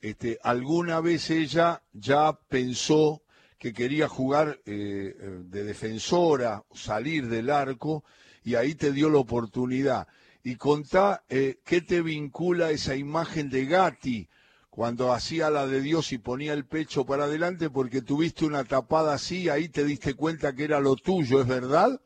este, 0.00 0.38
alguna 0.42 1.02
vez 1.02 1.28
ella 1.28 1.83
ya 1.92 2.33
pensó 2.49 3.23
que 3.59 3.75
quería 3.75 4.09
jugar 4.09 4.61
eh, 4.64 5.14
de 5.45 5.64
defensora, 5.64 6.64
salir 6.73 7.28
del 7.28 7.50
arco, 7.50 8.02
y 8.45 8.54
ahí 8.54 8.75
te 8.75 8.92
dio 8.92 9.11
la 9.11 9.19
oportunidad. 9.19 10.09
Y 10.42 10.57
contá 10.57 11.23
eh, 11.28 11.61
qué 11.66 11.83
te 11.83 12.00
vincula 12.00 12.71
esa 12.71 12.97
imagen 12.97 13.50
de 13.50 13.66
Gatti 13.66 14.28
cuando 14.73 15.12
hacía 15.12 15.50
la 15.50 15.67
de 15.67 15.83
Dios 15.83 16.12
y 16.12 16.19
ponía 16.19 16.55
el 16.55 16.64
pecho 16.64 17.05
para 17.05 17.25
adelante 17.25 17.69
porque 17.69 18.00
tuviste 18.00 18.47
una 18.47 18.64
tapada 18.64 19.12
así, 19.12 19.50
ahí 19.50 19.69
te 19.69 19.85
diste 19.85 20.14
cuenta 20.14 20.55
que 20.55 20.64
era 20.64 20.81
lo 20.81 20.97
tuyo, 20.97 21.43
¿es 21.43 21.47
verdad? 21.47 22.00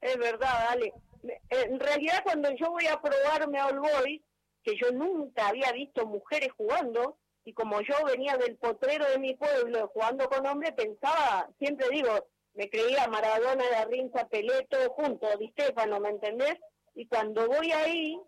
Es 0.00 0.18
verdad, 0.18 0.66
Ale. 0.70 0.92
En 1.50 1.78
realidad 1.78 2.24
cuando 2.24 2.50
yo 2.56 2.72
voy 2.72 2.88
a 2.88 3.00
probarme 3.00 3.60
a 3.60 3.68
All 3.68 3.80
que 4.64 4.76
yo 4.76 4.90
nunca 4.90 5.46
había 5.46 5.70
visto 5.70 6.04
mujeres 6.04 6.50
jugando, 6.56 7.16
y 7.44 7.52
como 7.52 7.80
yo 7.80 7.94
venía 8.04 8.36
del 8.36 8.56
potrero 8.56 9.08
de 9.08 9.20
mi 9.20 9.36
pueblo 9.36 9.88
jugando 9.94 10.28
con 10.28 10.44
hombres, 10.48 10.72
pensaba, 10.72 11.48
siempre 11.60 11.90
digo, 11.90 12.26
me 12.54 12.68
creía 12.68 13.06
Maradona, 13.06 13.62
Pelé, 14.28 14.66
todo 14.68 14.90
junto, 14.90 15.28
Di 15.38 15.48
Stefano, 15.50 16.00
¿me 16.00 16.08
entendés? 16.08 16.58
y 16.94 17.06
cuando 17.06 17.46
voy 17.46 17.70
ahí, 17.72 18.20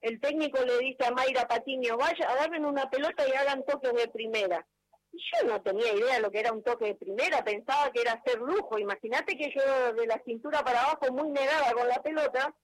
el 0.00 0.20
técnico 0.20 0.62
le 0.64 0.78
dice 0.78 1.04
a 1.04 1.10
Mayra 1.10 1.46
Patiño, 1.46 1.96
vaya, 1.96 2.28
agarren 2.28 2.64
una 2.64 2.88
pelota 2.88 3.26
y 3.28 3.32
hagan 3.32 3.64
toques 3.64 3.92
de 3.92 4.08
primera. 4.08 4.66
Yo 5.12 5.48
no 5.48 5.60
tenía 5.60 5.92
idea 5.92 6.14
de 6.14 6.20
lo 6.20 6.30
que 6.30 6.40
era 6.40 6.52
un 6.52 6.62
toque 6.62 6.86
de 6.86 6.94
primera, 6.94 7.44
pensaba 7.44 7.90
que 7.92 8.00
era 8.00 8.12
hacer 8.12 8.38
lujo. 8.38 8.78
Imagínate 8.78 9.36
que 9.36 9.52
yo 9.54 9.92
de 9.92 10.06
la 10.06 10.22
cintura 10.24 10.64
para 10.64 10.82
abajo 10.82 11.12
muy 11.12 11.30
negada 11.30 11.72
con 11.72 11.88
la 11.88 12.00
pelota, 12.02 12.54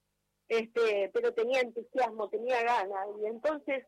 este, 0.48 1.10
pero 1.12 1.34
tenía 1.34 1.60
entusiasmo, 1.60 2.28
tenía 2.28 2.62
ganas. 2.62 3.06
Y 3.20 3.26
entonces, 3.26 3.84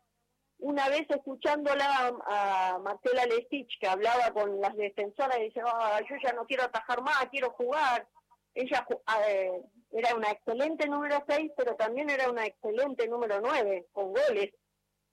una 0.58 0.88
vez 0.88 1.06
escuchándola 1.08 2.12
a, 2.26 2.78
Marcela 2.80 3.26
Lesich, 3.26 3.78
que 3.80 3.86
hablaba 3.86 4.32
con 4.32 4.60
las 4.60 4.74
defensoras, 4.76 5.38
y 5.38 5.44
dice, 5.44 5.60
ah, 5.64 6.00
yo 6.08 6.16
ya 6.22 6.32
no 6.32 6.44
quiero 6.44 6.64
atajar 6.64 7.00
más, 7.00 7.28
quiero 7.30 7.50
jugar. 7.50 8.08
Ella 8.54 8.84
eh, 9.28 9.62
era 9.90 10.14
una 10.14 10.30
excelente 10.30 10.86
número 10.86 11.24
6, 11.26 11.52
pero 11.56 11.74
también 11.76 12.10
era 12.10 12.30
una 12.30 12.46
excelente 12.46 13.08
número 13.08 13.40
9, 13.40 13.86
con 13.92 14.12
goles. 14.12 14.52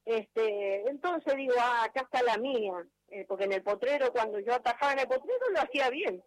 Este, 0.06 0.88
entonces 0.90 1.36
digo, 1.36 1.54
ah, 1.60 1.86
acá 1.86 2.02
está 2.02 2.22
la 2.24 2.38
mía, 2.38 2.74
eh, 3.10 3.26
porque 3.28 3.46
en 3.46 3.54
el 3.54 3.64
potrero, 3.64 4.12
cuando 4.12 4.40
yo 4.40 4.54
atajaba 4.54 4.94
en 4.94 5.00
el 5.00 5.08
potrero, 5.08 5.50
lo 5.52 5.62
hacía 5.62 5.90
bien. 5.90 6.24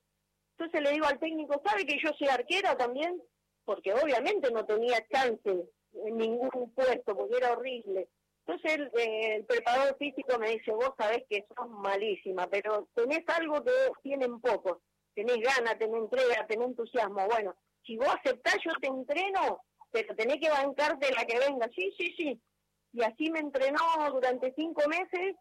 Entonces 0.56 0.82
le 0.82 0.90
digo 0.92 1.06
al 1.06 1.20
técnico, 1.20 1.60
¿sabe 1.64 1.86
que 1.86 1.98
yo 2.02 2.10
soy 2.18 2.28
arquera 2.28 2.76
también? 2.76 3.22
Porque 3.64 3.92
obviamente 3.92 4.50
no 4.50 4.64
tenía 4.64 5.06
chance 5.08 5.70
en 5.92 6.16
ningún 6.16 6.72
puesto, 6.74 7.16
porque 7.16 7.36
era 7.36 7.52
horrible. 7.52 8.08
Entonces 8.46 8.78
el, 8.78 8.90
eh, 8.98 9.36
el 9.36 9.44
preparador 9.44 9.96
físico 9.98 10.38
me 10.38 10.50
dice, 10.50 10.72
vos 10.72 10.94
sabés 10.98 11.24
que 11.28 11.46
sos 11.54 11.68
malísima, 11.68 12.48
pero 12.48 12.88
tenés 12.94 13.22
algo 13.28 13.62
que 13.62 13.72
tienen 14.02 14.40
pocos. 14.40 14.78
Tenés 15.14 15.38
ganas, 15.38 15.78
tenés 15.78 16.00
entrega, 16.00 16.46
tenés 16.46 16.68
entusiasmo. 16.68 17.26
Bueno, 17.26 17.54
si 17.88 17.96
vos 17.96 18.08
aceptás, 18.08 18.58
yo 18.62 18.72
te 18.80 18.86
entreno, 18.86 19.62
pero 19.90 20.14
tenés 20.14 20.36
que 20.40 20.50
bancarte 20.50 21.10
la 21.10 21.24
que 21.24 21.38
venga. 21.38 21.68
Sí, 21.74 21.90
sí, 21.96 22.14
sí. 22.16 22.40
Y 22.92 23.02
así 23.02 23.30
me 23.30 23.40
entrenó 23.40 23.80
durante 24.12 24.52
cinco 24.54 24.82
meses, 24.88 25.34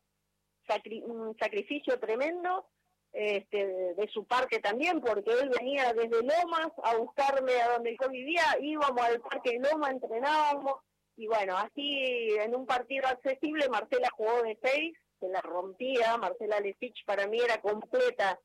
un 1.03 1.35
sacrificio 1.37 1.99
tremendo, 1.99 2.65
este, 3.11 3.93
de 3.93 4.07
su 4.13 4.25
parte 4.25 4.59
también, 4.59 5.01
porque 5.01 5.31
él 5.31 5.49
venía 5.59 5.93
desde 5.93 6.21
Lomas 6.21 6.71
a 6.83 6.95
buscarme 6.95 7.53
a 7.61 7.73
donde 7.73 7.97
yo 8.01 8.09
vivía, 8.09 8.43
íbamos 8.61 9.01
al 9.01 9.19
parque 9.21 9.51
de 9.51 9.69
Lomas, 9.69 9.91
entrenábamos, 9.91 10.81
y 11.15 11.27
bueno, 11.27 11.57
así 11.57 12.29
en 12.39 12.55
un 12.55 12.65
partido 12.65 13.07
accesible, 13.07 13.67
Marcela 13.69 14.09
jugó 14.13 14.43
de 14.43 14.57
seis, 14.61 14.97
se 15.19 15.27
la 15.29 15.41
rompía, 15.41 16.17
Marcela 16.17 16.59
Lesich 16.59 17.03
para 17.05 17.27
mí 17.27 17.39
era 17.39 17.59
completa, 17.59 18.39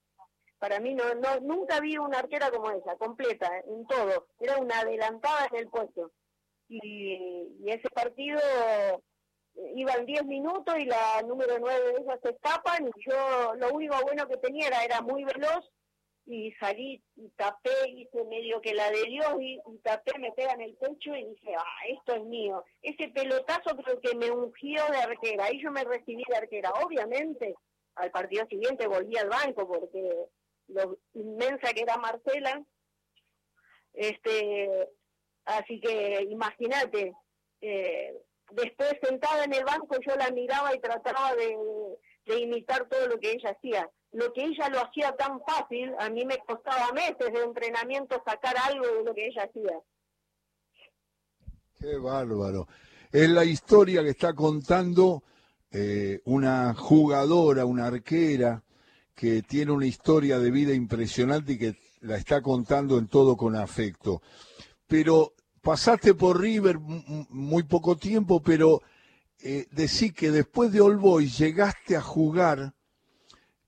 para 0.63 0.79
mí 0.79 0.95
no, 0.95 1.13
no 1.17 1.41
nunca 1.41 1.81
vi 1.81 1.99
una 1.99 2.21
arquera 2.21 2.49
como 2.53 2.71
ella, 2.71 2.95
completa, 2.97 3.51
en 3.67 3.85
todo. 3.85 4.29
Era 4.39 4.59
una 4.59 4.79
adelantada 4.79 5.49
en 5.51 5.57
el 5.59 5.69
puesto. 5.69 6.13
Y, 6.69 7.49
ese 7.67 7.91
partido 7.91 8.39
eh, 8.39 8.97
iban 9.75 10.07
10 10.07 10.25
minutos 10.27 10.77
y 10.79 10.85
la 10.85 11.21
número 11.27 11.59
9 11.59 11.81
de 11.85 12.03
ellas 12.03 12.21
se 12.23 12.31
escapan 12.31 12.87
y 12.87 13.11
yo 13.11 13.55
lo 13.57 13.73
único 13.73 13.97
bueno 14.03 14.29
que 14.29 14.37
tenía 14.37 14.69
era, 14.69 14.85
era 14.85 15.01
muy 15.01 15.25
veloz 15.25 15.69
y 16.27 16.53
salí 16.61 17.03
y 17.17 17.29
tapé, 17.31 17.89
hice 17.89 18.23
medio 18.27 18.61
que 18.61 18.73
la 18.73 18.89
de 18.93 19.03
Dios 19.03 19.35
y, 19.41 19.59
tapé, 19.83 20.17
me 20.21 20.31
pega 20.31 20.53
en 20.53 20.61
el 20.61 20.77
pecho 20.77 21.17
y 21.17 21.25
dije, 21.25 21.57
ah, 21.59 21.87
esto 21.89 22.15
es 22.15 22.23
mío. 22.23 22.63
Ese 22.83 23.09
pelotazo 23.09 23.77
creo 23.79 23.99
que 23.99 24.15
me 24.15 24.31
ungió 24.31 24.87
de 24.93 24.99
arquera, 24.99 25.47
ahí 25.47 25.61
yo 25.61 25.73
me 25.73 25.83
recibí 25.83 26.23
de 26.29 26.37
arquera. 26.37 26.71
Obviamente, 26.87 27.57
al 27.97 28.13
partido 28.13 28.47
siguiente 28.47 28.87
volví 28.87 29.17
al 29.17 29.29
banco 29.29 29.67
porque 29.67 30.29
lo 30.69 30.99
inmensa 31.15 31.73
que 31.73 31.83
era 31.83 31.97
Marcela. 31.97 32.65
Este, 33.93 34.89
así 35.45 35.81
que 35.81 36.27
imagínate, 36.31 37.13
eh, 37.61 38.15
después 38.53 38.97
sentada 39.03 39.45
en 39.45 39.55
el 39.55 39.65
banco 39.65 39.97
yo 40.07 40.17
la 40.17 40.31
miraba 40.31 40.75
y 40.75 40.81
trataba 40.81 41.35
de, 41.35 42.39
imitar 42.39 42.89
todo 42.89 43.09
lo 43.09 43.19
que 43.19 43.33
ella 43.33 43.51
hacía. 43.51 43.91
lo 44.13 44.33
que 44.33 44.45
ella 44.45 44.69
lo 44.69 44.81
hacía 44.81 45.17
tan 45.17 45.41
fácil, 45.41 45.95
a 45.99 46.11
mí 46.11 46.25
me 46.27 46.39
costaba 46.39 46.93
meses 46.93 47.33
de 47.33 47.43
entrenamiento 47.43 48.23
sacar 48.27 48.55
algo 48.69 48.87
de 48.87 49.05
lo 49.05 49.15
que 49.15 49.27
ella 49.27 49.45
hacía. 49.45 49.81
Qué 51.81 51.97
bárbaro. 51.97 52.69
Es 53.11 53.29
la 53.29 53.45
historia 53.45 54.03
que 54.03 54.11
está 54.11 54.35
contando 54.35 55.23
eh, 55.71 56.21
una 56.27 56.75
jugadora, 56.75 57.65
una 57.65 57.87
arquera, 57.87 58.63
que 59.15 59.43
tiene 59.43 59.73
una 59.73 59.87
historia 59.87 60.39
de 60.39 60.51
vida 60.51 60.75
impresionante 60.75 61.53
y 61.53 61.59
que 61.59 61.77
la 62.01 62.17
está 62.17 62.43
contando 62.43 62.99
en 62.99 63.09
todo 63.09 63.37
con 63.37 63.57
afecto. 63.57 64.23
Pero 64.87 65.35
pasaste 65.61 66.15
por 66.15 66.41
River 66.41 66.79
muy 66.79 67.63
poco 67.63 67.97
tiempo, 67.97 68.43
pero 68.43 68.83
eh, 69.39 69.67
decí 69.71 70.13
que 70.13 70.31
después 70.31 70.73
de 70.73 70.81
All 70.81 70.97
Boys 70.97 71.39
llegaste 71.39 71.97
a 71.97 72.03
jugar, 72.03 72.75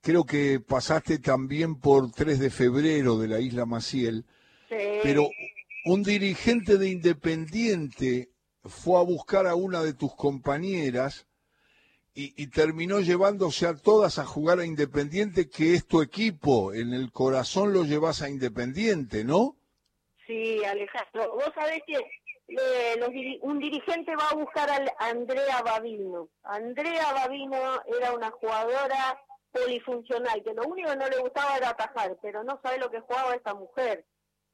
creo 0.00 0.24
que 0.24 0.60
pasaste 0.60 1.18
también 1.18 1.76
por 1.76 2.10
3 2.10 2.38
de 2.38 2.50
febrero 2.50 3.18
de 3.18 3.28
la 3.28 3.40
isla 3.40 3.64
Maciel, 3.66 4.26
pero 5.02 5.28
un 5.84 6.02
dirigente 6.02 6.78
de 6.78 6.88
Independiente 6.88 8.30
fue 8.64 8.98
a 8.98 9.02
buscar 9.02 9.46
a 9.46 9.54
una 9.54 9.82
de 9.82 9.94
tus 9.94 10.14
compañeras 10.14 11.26
y, 12.16 12.46
terminó 12.48 13.00
llevándose 13.00 13.66
a 13.66 13.76
todas 13.76 14.18
a 14.18 14.24
jugar 14.24 14.60
a 14.60 14.64
Independiente, 14.64 15.50
que 15.50 15.74
es 15.74 15.86
tu 15.86 16.00
equipo. 16.00 16.72
En 16.72 16.94
el 16.94 17.10
corazón 17.10 17.72
lo 17.72 17.82
llevas 17.82 18.22
a 18.22 18.28
Independiente, 18.28 19.24
¿no? 19.24 19.56
Sí, 20.24 20.64
Alejandro. 20.64 21.32
Vos 21.34 21.50
sabés 21.56 21.82
que 21.86 21.96
eh, 22.48 23.38
un 23.42 23.58
dirigente 23.58 24.14
va 24.14 24.28
a 24.28 24.34
buscar 24.34 24.70
a 24.70 25.08
Andrea 25.08 25.60
Babino. 25.62 26.28
Andrea 26.44 27.12
Babino 27.12 27.82
era 27.98 28.12
una 28.12 28.30
jugadora 28.30 29.20
polifuncional, 29.50 30.42
que 30.44 30.54
lo 30.54 30.62
único 30.68 30.90
que 30.90 30.96
no 30.96 31.08
le 31.08 31.18
gustaba 31.18 31.56
era 31.56 31.70
atajar, 31.70 32.16
pero 32.22 32.44
no 32.44 32.60
sabe 32.62 32.78
lo 32.78 32.90
que 32.90 33.00
jugaba 33.00 33.34
esta 33.34 33.54
mujer. 33.54 34.04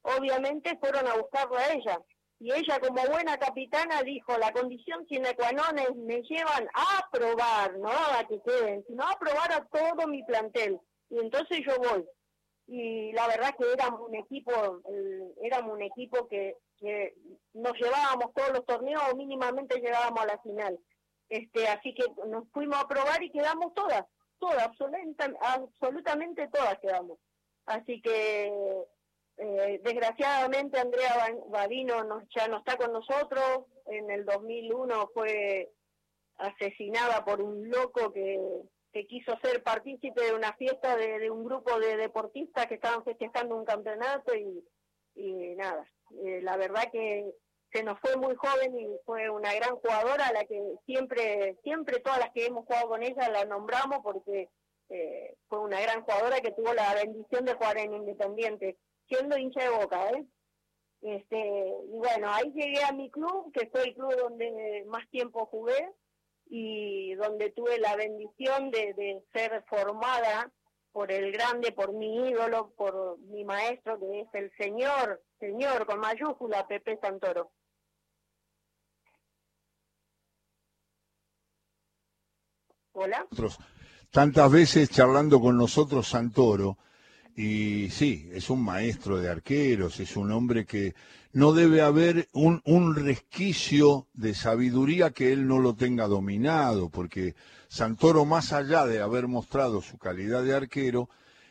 Obviamente 0.03 0.79
fueron 0.79 1.07
a 1.07 1.15
buscarla 1.15 1.61
a 1.61 1.73
ella 1.75 2.01
y 2.41 2.51
ella 2.53 2.81
como 2.81 3.03
buena 3.07 3.37
capitana 3.37 4.03
dijo, 4.03 4.37
la 4.39 4.51
condición 4.51 5.07
sine 5.07 5.37
qua 5.37 5.53
non 5.53 5.79
es, 5.79 5.95
me 5.95 6.23
llevan 6.23 6.67
a 6.73 7.07
probar, 7.13 7.77
no 7.77 7.91
a 7.91 8.25
que 8.27 8.41
queden, 8.41 8.83
sino 8.87 9.05
a 9.05 9.19
probar 9.19 9.53
a 9.53 9.67
todo 9.67 10.09
mi 10.09 10.25
plantel. 10.25 10.81
Y 11.11 11.19
entonces 11.19 11.61
yo 11.67 11.77
voy. 11.77 12.09
Y 12.67 13.13
la 13.13 13.27
verdad 13.27 13.55
que 13.59 13.71
éramos 13.71 14.09
un 14.09 14.15
equipo, 14.15 14.53
éramos 15.43 15.75
un 15.75 15.83
equipo 15.83 16.27
que, 16.29 16.57
nos 17.53 17.75
llevábamos 17.79 18.33
todos 18.33 18.53
los 18.55 18.65
torneos 18.65 19.03
o 19.13 19.17
mínimamente 19.17 19.79
llegábamos 19.79 20.21
a 20.21 20.27
la 20.27 20.39
final. 20.39 20.79
Este, 21.29 21.69
así 21.69 21.95
que 21.95 22.07
nos 22.27 22.49
fuimos 22.53 22.79
a 22.79 22.89
probar 22.89 23.23
y 23.23 23.31
quedamos 23.31 23.75
todas, 23.75 24.07
todas, 24.39 24.67
absolutamente 25.43 26.49
todas 26.49 26.79
quedamos. 26.79 27.19
Así 27.67 28.01
que 28.01 28.51
eh, 29.43 29.81
desgraciadamente 29.83 30.79
Andrea 30.79 31.35
Badino 31.49 32.05
no, 32.05 32.23
ya 32.37 32.47
no 32.49 32.59
está 32.59 32.77
con 32.77 32.93
nosotros. 32.93 33.65
En 33.87 34.11
el 34.11 34.27
2001 34.27 35.11
fue 35.15 35.73
asesinada 36.37 37.25
por 37.25 37.41
un 37.41 37.71
loco 37.71 38.13
que, 38.13 38.39
quiso 39.09 39.39
ser 39.43 39.63
partícipe 39.63 40.23
de 40.23 40.35
una 40.35 40.53
fiesta 40.55 40.95
de, 40.95 41.31
un 41.31 41.45
grupo 41.45 41.79
de 41.79 41.97
deportistas 41.97 42.67
que 42.67 42.75
estaban 42.75 43.03
festejando 43.03 43.57
un 43.57 43.65
campeonato 43.65 44.35
y, 44.35 44.63
nada. 45.57 45.91
Eh, 46.23 46.41
la 46.43 46.57
verdad 46.59 46.91
que 46.93 47.33
se 47.73 47.83
nos 47.83 47.99
fue 48.01 48.17
muy 48.17 48.35
joven 48.35 48.79
y 48.79 48.89
fue 49.07 49.31
una 49.31 49.55
gran 49.55 49.77
jugadora 49.77 50.27
a 50.27 50.33
la 50.33 50.45
que 50.45 50.61
siempre, 50.85 51.57
siempre 51.63 52.01
todas 52.01 52.19
las 52.19 52.31
que 52.33 52.47
hemos 52.47 52.67
jugado 52.67 52.89
con 52.89 53.03
ella 53.03 53.29
la 53.31 53.45
nombramos 53.45 54.01
porque 54.03 54.51
eh, 54.91 55.37
fue 55.49 55.61
una 55.61 55.81
gran 55.81 56.03
jugadora 56.03 56.41
que 56.41 56.53
tuvo 56.53 56.75
la 56.75 56.95
bendición 56.95 57.45
de 57.45 57.55
jugar 57.55 57.79
en 57.79 57.95
Independiente 57.95 58.77
siendo 59.11 59.37
hincha 59.37 59.63
de 59.65 59.71
boca, 59.71 60.11
¿eh? 60.11 60.25
Este, 61.03 61.75
y 61.93 61.97
bueno, 61.97 62.29
ahí 62.31 62.53
llegué 62.53 62.85
a 62.85 62.93
mi 62.93 63.11
club, 63.11 63.53
que 63.53 63.67
fue 63.69 63.83
el 63.85 63.95
club 63.95 64.15
donde 64.17 64.85
más 64.87 65.09
tiempo 65.11 65.47
jugué 65.47 65.93
y 66.47 67.15
donde 67.15 67.51
tuve 67.51 67.79
la 67.79 67.97
bendición 67.97 68.71
de, 68.71 69.23
ser 69.33 69.65
formada 69.69 70.53
por 70.93 71.11
el 71.11 71.33
grande, 71.33 71.73
por 71.73 71.93
mi 71.93 72.29
ídolo, 72.29 72.73
por 72.77 73.19
mi 73.19 73.45
maestro, 73.45 73.99
que 73.99 74.21
es 74.21 74.29
el 74.35 74.53
señor, 74.59 75.23
señor 75.39 75.87
con 75.87 76.01
mayúscula, 76.01 76.67
Pepe 76.67 76.99
Santoro. 77.01 77.51
Hola. 82.93 83.27
Tantas 84.11 84.53
veces 84.53 84.91
charlando 84.91 85.41
con 85.41 85.57
nosotros 85.57 86.09
Santoro, 86.09 86.77
y 87.37 87.91
sí, 87.91 88.29
es 88.33 88.51
un 88.51 88.63
maestro 88.63 89.19
de 89.19 89.29
arqueros, 89.29 90.01
es 90.01 90.17
un 90.17 90.33
hombre 90.33 90.67
que 90.67 90.95
no 91.33 91.53
debe 91.53 91.81
haber 91.81 92.29
un, 92.33 92.95
resquicio 92.95 94.09
de 94.15 94.35
sabiduría 94.35 95.11
que 95.11 95.33
él 95.33 95.47
no 95.47 95.59
lo 95.59 95.75
tenga 95.75 96.09
dominado, 96.09 96.89
porque 96.89 97.35
Santoro, 97.69 98.25
más 98.25 98.53
allá 98.53 98.85
de 98.85 99.01
haber 99.01 99.29
mostrado 99.29 99.81
su 99.81 99.97
calidad 99.97 100.43
de 100.43 100.55
arquero, 100.55 101.09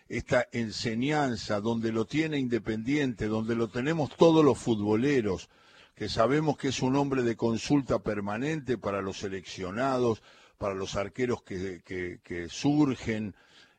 esta 0.10 0.48
enseñanza 0.52 1.62
donde 1.62 1.92
lo 1.92 2.06
tiene 2.06 2.39
independiente, 2.39 3.28
donde 3.28 3.56
lo 3.56 3.70
tenemos 3.70 4.15
todos 4.18 4.44
los 4.44 4.58
futboleros, 4.58 5.50
que 5.96 6.10
sabemos 6.10 6.58
que 6.58 6.70
es 6.70 6.82
un 6.82 6.96
hombre 6.96 7.24
de 7.24 7.36
consulta 7.36 8.00
permanente 8.00 8.78
para 8.78 9.02
los 9.02 9.20
seleccionados, 9.20 10.22
para 10.58 10.74
los 10.74 10.96
arqueros 10.96 11.42
que, 11.44 11.82
que, 11.86 12.20
que 12.24 12.50
surgen, 12.50 13.34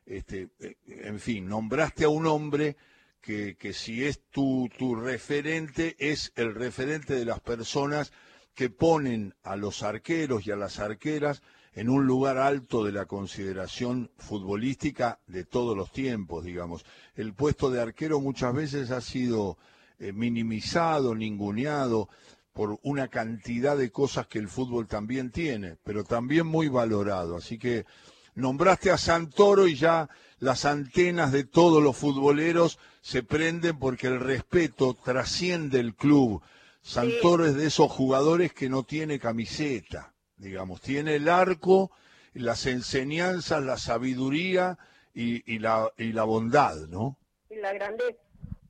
este, 0.05 0.49
eh, 0.59 0.75
en 0.87 1.19
fin, 1.19 1.47
nombraste 1.47 2.05
a 2.05 2.09
un 2.09 2.25
hombre 2.27 2.75
que, 3.21 3.55
que 3.55 3.73
si 3.73 4.03
es 4.03 4.21
tu, 4.29 4.69
tu 4.77 4.95
referente, 4.95 5.95
es 5.99 6.31
el 6.35 6.55
referente 6.55 7.13
de 7.13 7.25
las 7.25 7.39
personas 7.39 8.11
que 8.55 8.69
ponen 8.69 9.35
a 9.43 9.55
los 9.55 9.83
arqueros 9.83 10.45
y 10.45 10.51
a 10.51 10.55
las 10.55 10.79
arqueras 10.79 11.41
en 11.73 11.89
un 11.89 12.05
lugar 12.05 12.37
alto 12.37 12.83
de 12.83 12.91
la 12.91 13.05
consideración 13.05 14.11
futbolística 14.17 15.19
de 15.27 15.45
todos 15.45 15.77
los 15.77 15.91
tiempos, 15.91 16.43
digamos. 16.43 16.85
El 17.15 17.33
puesto 17.33 17.69
de 17.69 17.81
arquero 17.81 18.19
muchas 18.19 18.53
veces 18.53 18.91
ha 18.91 18.99
sido 18.99 19.57
eh, 19.99 20.11
minimizado, 20.11 21.15
ninguneado 21.15 22.09
por 22.53 22.79
una 22.83 23.07
cantidad 23.07 23.77
de 23.77 23.91
cosas 23.91 24.27
que 24.27 24.39
el 24.39 24.49
fútbol 24.49 24.87
también 24.87 25.31
tiene, 25.31 25.77
pero 25.83 26.03
también 26.03 26.45
muy 26.45 26.67
valorado. 26.67 27.37
Así 27.37 27.57
que 27.57 27.85
nombraste 28.35 28.91
a 28.91 28.97
Santoro 28.97 29.67
y 29.67 29.75
ya 29.75 30.09
las 30.39 30.65
antenas 30.65 31.31
de 31.31 31.43
todos 31.43 31.81
los 31.81 31.97
futboleros 31.97 32.79
se 33.01 33.23
prenden 33.23 33.77
porque 33.77 34.07
el 34.07 34.19
respeto 34.19 34.93
trasciende 34.93 35.79
el 35.79 35.95
club. 35.95 36.41
Santoro 36.81 37.45
es 37.45 37.55
de 37.55 37.67
esos 37.67 37.91
jugadores 37.91 38.53
que 38.53 38.69
no 38.69 38.83
tiene 38.83 39.19
camiseta, 39.19 40.13
digamos, 40.37 40.81
tiene 40.81 41.15
el 41.15 41.29
arco, 41.29 41.91
las 42.33 42.65
enseñanzas, 42.65 43.61
la 43.63 43.77
sabiduría 43.77 44.77
y, 45.13 45.59
la, 45.59 45.91
y 45.97 46.13
la 46.13 46.23
bondad, 46.23 46.75
¿no? 46.87 47.17
Y 47.49 47.55
la 47.55 47.73
grandeza. 47.73 48.17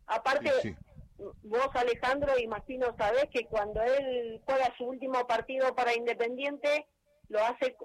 Aparte, 0.07 0.75
vos 1.43 1.69
Alejandro, 1.73 2.37
imagino 2.39 2.95
sabés 2.97 3.25
que 3.31 3.45
cuando 3.45 3.81
él 3.81 4.41
juega 4.45 4.73
su 4.77 4.85
último 4.85 5.25
partido 5.27 5.73
para 5.75 5.95
Independiente, 5.95 6.87
lo 7.29 7.39
hace 7.45 7.75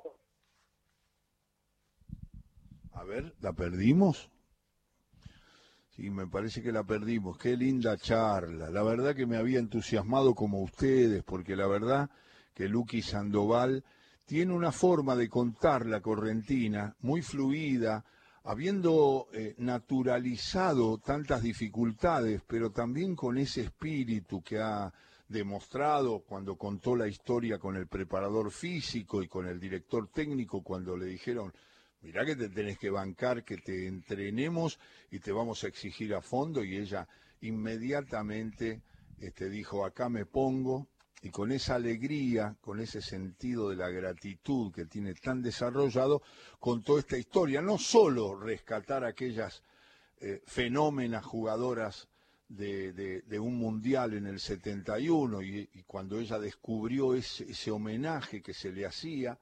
a 2.96 3.04
ver, 3.04 3.34
¿la 3.40 3.52
perdimos? 3.52 4.30
Sí, 5.90 6.08
me 6.10 6.26
parece 6.26 6.62
que 6.62 6.72
la 6.72 6.82
perdimos. 6.82 7.36
Qué 7.36 7.56
linda 7.56 7.96
charla. 7.98 8.70
La 8.70 8.82
verdad 8.82 9.14
que 9.14 9.26
me 9.26 9.36
había 9.36 9.58
entusiasmado 9.58 10.34
como 10.34 10.62
ustedes, 10.62 11.22
porque 11.22 11.56
la 11.56 11.66
verdad 11.66 12.10
que 12.54 12.68
Luqui 12.68 13.02
Sandoval 13.02 13.84
tiene 14.24 14.54
una 14.54 14.72
forma 14.72 15.14
de 15.14 15.28
contar 15.28 15.84
la 15.84 16.00
correntina 16.00 16.96
muy 17.00 17.20
fluida, 17.20 18.04
habiendo 18.44 19.28
eh, 19.32 19.54
naturalizado 19.58 20.98
tantas 20.98 21.42
dificultades, 21.42 22.42
pero 22.46 22.70
también 22.70 23.14
con 23.14 23.36
ese 23.36 23.62
espíritu 23.62 24.42
que 24.42 24.58
ha 24.58 24.92
demostrado 25.28 26.20
cuando 26.20 26.56
contó 26.56 26.96
la 26.96 27.08
historia 27.08 27.58
con 27.58 27.76
el 27.76 27.88
preparador 27.88 28.50
físico 28.50 29.22
y 29.22 29.28
con 29.28 29.46
el 29.46 29.60
director 29.60 30.08
técnico 30.08 30.62
cuando 30.62 30.96
le 30.96 31.06
dijeron 31.06 31.52
mirá 32.06 32.24
que 32.24 32.36
te 32.36 32.48
tenés 32.48 32.78
que 32.78 32.88
bancar, 32.88 33.42
que 33.42 33.56
te 33.56 33.88
entrenemos 33.88 34.78
y 35.10 35.18
te 35.18 35.32
vamos 35.32 35.64
a 35.64 35.66
exigir 35.66 36.14
a 36.14 36.20
fondo. 36.20 36.62
Y 36.62 36.76
ella 36.76 37.08
inmediatamente 37.40 38.80
este, 39.18 39.50
dijo, 39.50 39.84
acá 39.84 40.08
me 40.08 40.24
pongo, 40.24 40.86
y 41.20 41.30
con 41.30 41.50
esa 41.50 41.74
alegría, 41.74 42.56
con 42.60 42.78
ese 42.78 43.02
sentido 43.02 43.70
de 43.70 43.76
la 43.76 43.88
gratitud 43.88 44.72
que 44.72 44.84
tiene 44.84 45.14
tan 45.14 45.42
desarrollado, 45.42 46.22
contó 46.60 46.96
esta 46.96 47.18
historia. 47.18 47.60
No 47.60 47.76
solo 47.76 48.38
rescatar 48.38 49.02
aquellas 49.02 49.64
eh, 50.18 50.42
fenómenas 50.46 51.24
jugadoras 51.24 52.06
de, 52.48 53.24
un 53.40 53.56
mundial 53.56 54.14
en 54.14 54.26
el 54.26 54.38
71 54.38 55.42
y, 55.42 55.82
cuando 55.88 56.20
ella 56.20 56.38
descubrió 56.38 57.14
ese, 57.14 57.50
ese 57.50 57.72
homenaje 57.72 58.40
que 58.40 58.54
se 58.54 58.70
le 58.70 58.86
hacía 58.86 59.36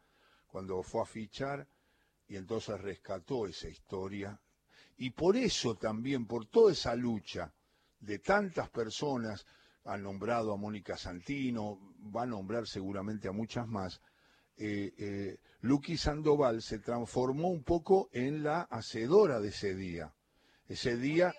cuando 0.46 0.82
fue 0.82 1.02
a 1.02 1.04
fichar, 1.04 1.68
y 2.34 2.36
entonces 2.36 2.80
rescató 2.80 3.46
esa 3.46 3.68
historia 3.68 4.40
Y 4.96 5.10
por 5.10 5.36
eso 5.36 5.76
también, 5.76 6.26
por 6.26 6.46
toda 6.46 6.72
esa 6.72 6.96
lucha 6.96 7.52
de 8.00 8.18
tantas 8.18 8.68
personas, 8.70 9.46
han 9.84 10.02
nombrado 10.02 10.52
a 10.52 10.56
Mónica 10.56 10.96
Santino, 10.96 11.94
va 12.14 12.22
a 12.22 12.26
nombrar 12.26 12.66
seguramente 12.66 13.28
a 13.28 13.32
muchas 13.32 13.68
más, 13.68 14.00
eh, 14.56 14.92
eh, 14.98 15.38
Luqui 15.60 15.96
Sandoval 15.96 16.60
se 16.60 16.80
transformó 16.80 17.50
un 17.50 17.62
poco 17.62 18.08
en 18.12 18.42
la 18.42 18.62
hacedora 18.62 19.40
de 19.40 19.48
ese 19.48 19.76
día. 19.76 20.12
Ese 20.66 20.96
día, 20.96 21.34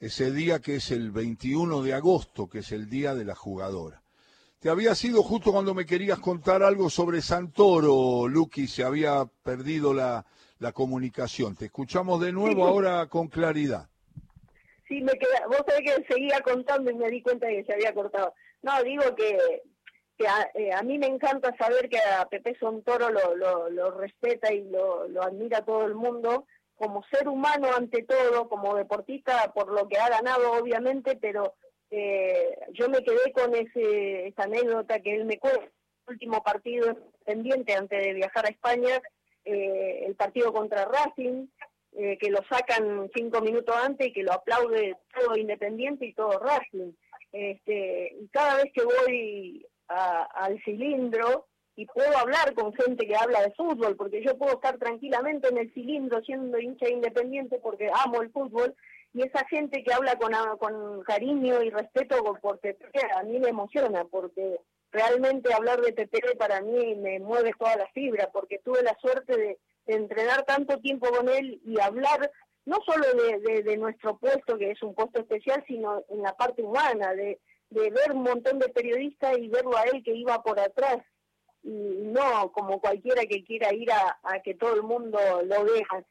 ese 0.00 0.32
día 0.32 0.60
que 0.60 0.76
es 0.76 0.90
el 0.90 1.12
21 1.12 1.82
de 1.82 1.94
agosto, 1.94 2.46
que 2.46 2.58
es 2.58 2.72
el 2.72 2.90
día 2.90 3.14
de 3.14 3.24
la 3.24 3.34
jugadora. 3.34 4.02
Te 4.60 4.68
había 4.68 4.94
sido 4.94 5.22
justo 5.22 5.52
cuando 5.52 5.72
me 5.72 5.86
querías 5.86 6.18
contar 6.18 6.62
algo 6.62 6.90
sobre 6.90 7.22
Santoro, 7.22 8.28
Luqui, 8.28 8.66
se 8.66 8.84
había 8.84 9.24
perdido 9.42 9.94
la, 9.94 10.26
la 10.58 10.72
comunicación. 10.72 11.56
Te 11.56 11.64
escuchamos 11.64 12.20
de 12.20 12.30
nuevo 12.30 12.66
ahora 12.66 13.06
con 13.06 13.28
claridad. 13.28 13.88
Sí, 14.86 15.00
me 15.00 15.12
queda, 15.12 15.46
vos 15.46 15.62
sabés 15.66 15.80
que 15.80 16.04
seguía 16.12 16.42
contando 16.42 16.90
y 16.90 16.94
me 16.94 17.08
di 17.08 17.22
cuenta 17.22 17.46
de 17.46 17.56
que 17.56 17.64
se 17.64 17.72
había 17.72 17.94
cortado. 17.94 18.34
No, 18.60 18.82
digo 18.82 19.14
que, 19.16 19.38
que 20.18 20.26
eh, 20.54 20.74
a, 20.74 20.82
mí 20.82 20.98
me 20.98 21.06
encanta 21.06 21.56
saber 21.56 21.88
que 21.88 21.98
a 21.98 22.26
Pepe 22.26 22.54
Santoro 22.60 23.08
lo, 23.08 23.34
lo, 23.36 23.70
lo 23.70 23.90
respeta 23.92 24.52
y 24.52 24.68
lo, 24.68 25.08
lo 25.08 25.22
admira 25.22 25.64
todo 25.64 25.86
el 25.86 25.94
mundo 25.94 26.44
como 26.74 27.02
ser 27.04 27.28
humano 27.28 27.68
ante 27.74 28.02
todo, 28.02 28.46
como 28.50 28.74
deportista 28.74 29.50
por 29.54 29.72
lo 29.72 29.88
que 29.88 29.96
ha 29.96 30.10
ganado 30.10 30.52
obviamente, 30.52 31.16
pero 31.16 31.54
eh, 31.90 32.56
yo 32.72 32.88
me 32.88 33.02
quedé 33.02 33.32
con 33.32 33.54
ese, 33.54 34.28
esa 34.28 34.44
anécdota 34.44 35.00
que 35.00 35.14
él 35.14 35.24
me 35.24 35.38
cuenta, 35.38 35.64
el 35.64 35.70
último 36.14 36.42
partido 36.42 36.96
pendiente 37.24 37.74
antes 37.74 38.04
de 38.04 38.14
viajar 38.14 38.46
a 38.46 38.50
España, 38.50 39.00
eh, 39.44 40.04
el 40.06 40.14
partido 40.14 40.52
contra 40.52 40.84
Racing, 40.84 41.46
eh, 41.92 42.16
que 42.18 42.30
lo 42.30 42.38
sacan 42.48 43.10
cinco 43.14 43.40
minutos 43.40 43.74
antes 43.76 44.06
y 44.06 44.12
que 44.12 44.22
lo 44.22 44.32
aplaude 44.32 44.96
todo 45.12 45.36
Independiente 45.36 46.06
y 46.06 46.14
todo 46.14 46.38
Racing. 46.38 46.92
Este, 47.32 48.16
y 48.20 48.28
cada 48.28 48.56
vez 48.56 48.72
que 48.72 48.84
voy 48.84 49.66
al 49.88 50.62
cilindro 50.62 51.48
y 51.74 51.86
puedo 51.86 52.16
hablar 52.16 52.54
con 52.54 52.72
gente 52.74 53.06
que 53.06 53.16
habla 53.16 53.42
de 53.42 53.52
fútbol, 53.52 53.96
porque 53.96 54.22
yo 54.22 54.36
puedo 54.38 54.54
estar 54.54 54.78
tranquilamente 54.78 55.48
en 55.48 55.58
el 55.58 55.72
cilindro 55.72 56.20
siendo 56.22 56.60
hincha 56.60 56.88
independiente 56.88 57.58
porque 57.58 57.90
amo 58.04 58.22
el 58.22 58.30
fútbol, 58.30 58.74
y 59.12 59.22
esa 59.22 59.44
gente 59.46 59.82
que 59.82 59.92
habla 59.92 60.16
con, 60.16 60.32
con 60.58 61.02
cariño 61.02 61.62
y 61.62 61.70
respeto 61.70 62.22
porque 62.40 62.76
a 63.16 63.22
mí 63.24 63.38
me 63.38 63.48
emociona, 63.48 64.04
porque 64.04 64.60
realmente 64.92 65.52
hablar 65.52 65.80
de 65.80 65.92
Pepe 65.92 66.36
para 66.36 66.60
mí 66.60 66.94
me 66.96 67.18
mueve 67.18 67.52
toda 67.58 67.76
la 67.76 67.86
fibra, 67.88 68.30
porque 68.32 68.58
tuve 68.58 68.82
la 68.82 68.96
suerte 69.00 69.36
de, 69.36 69.58
entrenar 69.86 70.44
tanto 70.44 70.78
tiempo 70.78 71.08
con 71.10 71.28
él 71.28 71.60
y 71.64 71.80
hablar 71.80 72.30
no 72.64 72.76
solo 72.86 73.04
de, 73.14 73.76
nuestro 73.76 74.18
puesto, 74.18 74.56
que 74.56 74.70
es 74.70 74.82
un 74.82 74.94
puesto 74.94 75.20
especial, 75.20 75.64
sino 75.66 76.04
en 76.10 76.22
la 76.22 76.36
parte 76.36 76.62
humana, 76.62 77.12
de, 77.14 77.40
ver 77.70 78.12
un 78.12 78.22
montón 78.22 78.60
de 78.60 78.68
periodistas 78.68 79.36
y 79.38 79.48
verlo 79.48 79.76
a 79.76 79.84
él 79.84 80.02
que 80.04 80.14
iba 80.14 80.40
por 80.42 80.60
atrás, 80.60 80.98
y 81.62 81.68
no 81.68 82.52
como 82.52 82.80
cualquiera 82.80 83.22
que 83.22 83.42
quiera 83.42 83.74
ir 83.74 83.90
a, 83.90 84.20
a 84.22 84.40
que 84.40 84.54
todo 84.54 84.74
el 84.74 84.82
mundo 84.82 85.18
lo 85.44 85.64
vea 85.64 86.04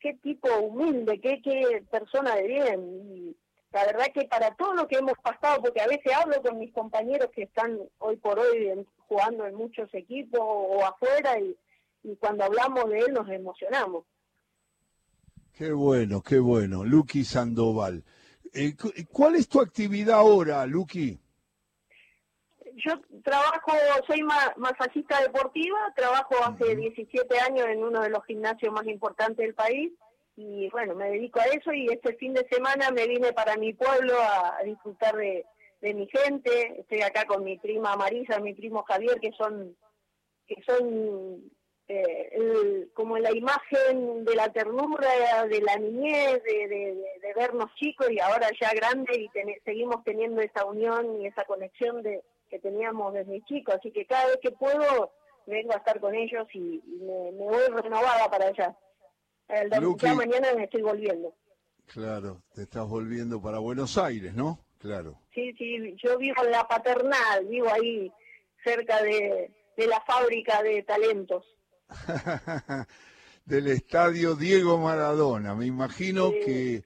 qué 0.00 0.14
tipo 0.14 0.48
humilde, 0.58 1.20
qué, 1.20 1.40
qué 1.42 1.84
persona 1.90 2.36
de 2.36 2.46
bien. 2.46 2.80
Y 3.14 3.36
la 3.72 3.84
verdad 3.86 4.06
que 4.12 4.26
para 4.26 4.54
todo 4.54 4.74
lo 4.74 4.88
que 4.88 4.96
hemos 4.96 5.18
pasado, 5.22 5.62
porque 5.62 5.80
a 5.80 5.86
veces 5.86 6.12
hablo 6.14 6.40
con 6.42 6.58
mis 6.58 6.72
compañeros 6.72 7.28
que 7.34 7.42
están 7.42 7.78
hoy 7.98 8.16
por 8.16 8.38
hoy 8.38 8.86
jugando 9.08 9.46
en 9.46 9.54
muchos 9.54 9.92
equipos 9.94 10.40
o, 10.40 10.84
afuera 10.84 11.38
y, 11.40 11.56
cuando 12.20 12.44
hablamos 12.44 12.90
de 12.90 12.98
él 12.98 13.14
nos 13.14 13.28
emocionamos. 13.30 14.04
Qué 15.54 15.72
bueno, 15.72 16.20
qué 16.20 16.38
bueno. 16.38 16.84
Luqui 16.84 17.24
Sandoval. 17.24 18.04
Eh, 18.52 18.74
¿Cuál 19.10 19.36
es 19.36 19.48
tu 19.48 19.60
actividad 19.60 20.18
ahora, 20.18 20.66
Luqui? 20.66 21.18
Yo 22.76 23.00
trabajo, 23.22 23.72
soy 24.06 24.22
masajista 24.56 25.20
deportiva, 25.20 25.92
trabajo 25.94 26.34
hace 26.44 26.74
17 26.76 27.40
años 27.40 27.66
en 27.68 27.82
uno 27.82 28.00
de 28.00 28.10
los 28.10 28.24
gimnasios 28.24 28.72
más 28.72 28.86
importantes 28.86 29.44
del 29.44 29.54
país 29.54 29.92
y 30.36 30.68
bueno, 30.70 30.94
me 30.94 31.10
dedico 31.10 31.40
a 31.40 31.44
eso 31.44 31.72
y 31.72 31.86
este 31.86 32.14
fin 32.16 32.34
de 32.34 32.46
semana 32.50 32.90
me 32.90 33.06
vine 33.06 33.32
para 33.32 33.56
mi 33.56 33.72
pueblo 33.72 34.14
a, 34.20 34.58
disfrutar 34.64 35.14
de, 35.16 35.44
mi 35.80 36.08
gente, 36.08 36.80
estoy 36.80 37.02
acá 37.02 37.26
con 37.26 37.44
mi 37.44 37.58
prima 37.58 37.94
Marisa, 37.94 38.40
mi 38.40 38.54
primo 38.54 38.82
Javier, 38.84 39.20
que 39.20 39.32
son 39.32 39.76
que 40.46 40.56
son 40.66 41.42
eh, 41.88 42.88
como 42.94 43.18
la 43.18 43.32
imagen 43.32 44.24
de 44.24 44.34
la 44.34 44.50
ternura, 44.50 45.44
de 45.48 45.60
la 45.60 45.76
niñez, 45.76 46.42
de, 46.42 47.32
vernos 47.36 47.74
chicos 47.74 48.10
y 48.10 48.20
ahora 48.20 48.48
ya 48.60 48.72
grandes 48.72 49.18
y 49.18 49.28
seguimos 49.64 50.04
teniendo 50.04 50.40
esa 50.40 50.64
unión 50.64 51.20
y 51.20 51.26
esa 51.26 51.44
conexión 51.44 52.02
de, 52.02 52.22
que 52.54 52.60
teníamos 52.60 53.12
desde 53.12 53.42
chico, 53.46 53.72
así 53.72 53.90
que 53.90 54.06
cada 54.06 54.26
vez 54.26 54.38
que 54.40 54.52
puedo 54.52 55.12
vengo 55.44 55.72
a 55.72 55.78
estar 55.78 55.98
con 55.98 56.14
ellos 56.14 56.46
y, 56.54 56.80
me, 57.00 57.32
voy 57.32 57.66
renovada 57.82 58.30
para 58.30 58.46
allá. 58.46 58.76
El 59.48 59.70
domingo 59.70 60.14
mañana 60.14 60.54
me 60.54 60.64
estoy 60.64 60.82
volviendo. 60.82 61.34
Claro, 61.92 62.42
te 62.54 62.62
estás 62.62 62.88
volviendo 62.88 63.42
para 63.42 63.58
Buenos 63.58 63.98
Aires, 63.98 64.34
¿no? 64.34 64.60
Claro. 64.78 65.18
Sí, 65.34 65.52
sí, 65.58 65.96
yo 66.02 66.16
vivo 66.16 66.44
en 66.44 66.52
la 66.52 66.68
paternal, 66.68 67.44
vivo 67.46 67.68
ahí 67.72 68.12
cerca 68.62 69.02
de, 69.02 69.50
la 69.76 70.00
fábrica 70.02 70.62
de 70.62 70.84
talentos. 70.84 71.44
Del 73.44 73.66
estadio 73.66 74.36
Diego 74.36 74.78
Maradona, 74.78 75.56
me 75.56 75.66
imagino 75.66 76.30
que, 76.30 76.84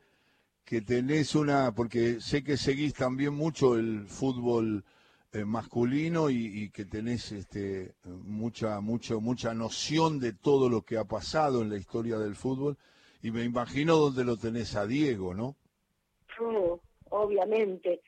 que 0.65 0.81
tenés 0.81 1.35
una, 1.35 1.73
porque 1.73 2.23
sé 2.23 2.43
que 2.43 2.57
seguís 2.57 2.95
también 2.95 3.35
mucho 3.35 3.77
el 3.77 4.07
fútbol 4.09 4.83
eh, 5.31 5.45
masculino 5.45 6.31
y, 6.31 6.71
que 6.71 6.87
tenés 6.87 7.33
este, 7.33 7.95
mucha, 8.05 8.81
mucha, 8.81 9.17
mucha 9.17 9.53
noción 9.53 10.21
de 10.21 10.33
todo 10.33 10.71
lo 10.71 10.83
que 10.83 10.97
ha 10.97 11.05
pasado 11.05 11.61
en 11.61 11.69
la 11.69 11.77
historia 11.77 12.19
del 12.19 12.35
fútbol. 12.35 12.79
Y 13.21 13.31
me 13.31 13.45
imagino 13.45 13.97
dónde 13.97 14.25
lo 14.25 14.39
tenés 14.39 14.75
a 14.75 14.87
Diego, 14.87 15.35
¿no? 15.35 15.57
obviamente. 17.11 18.01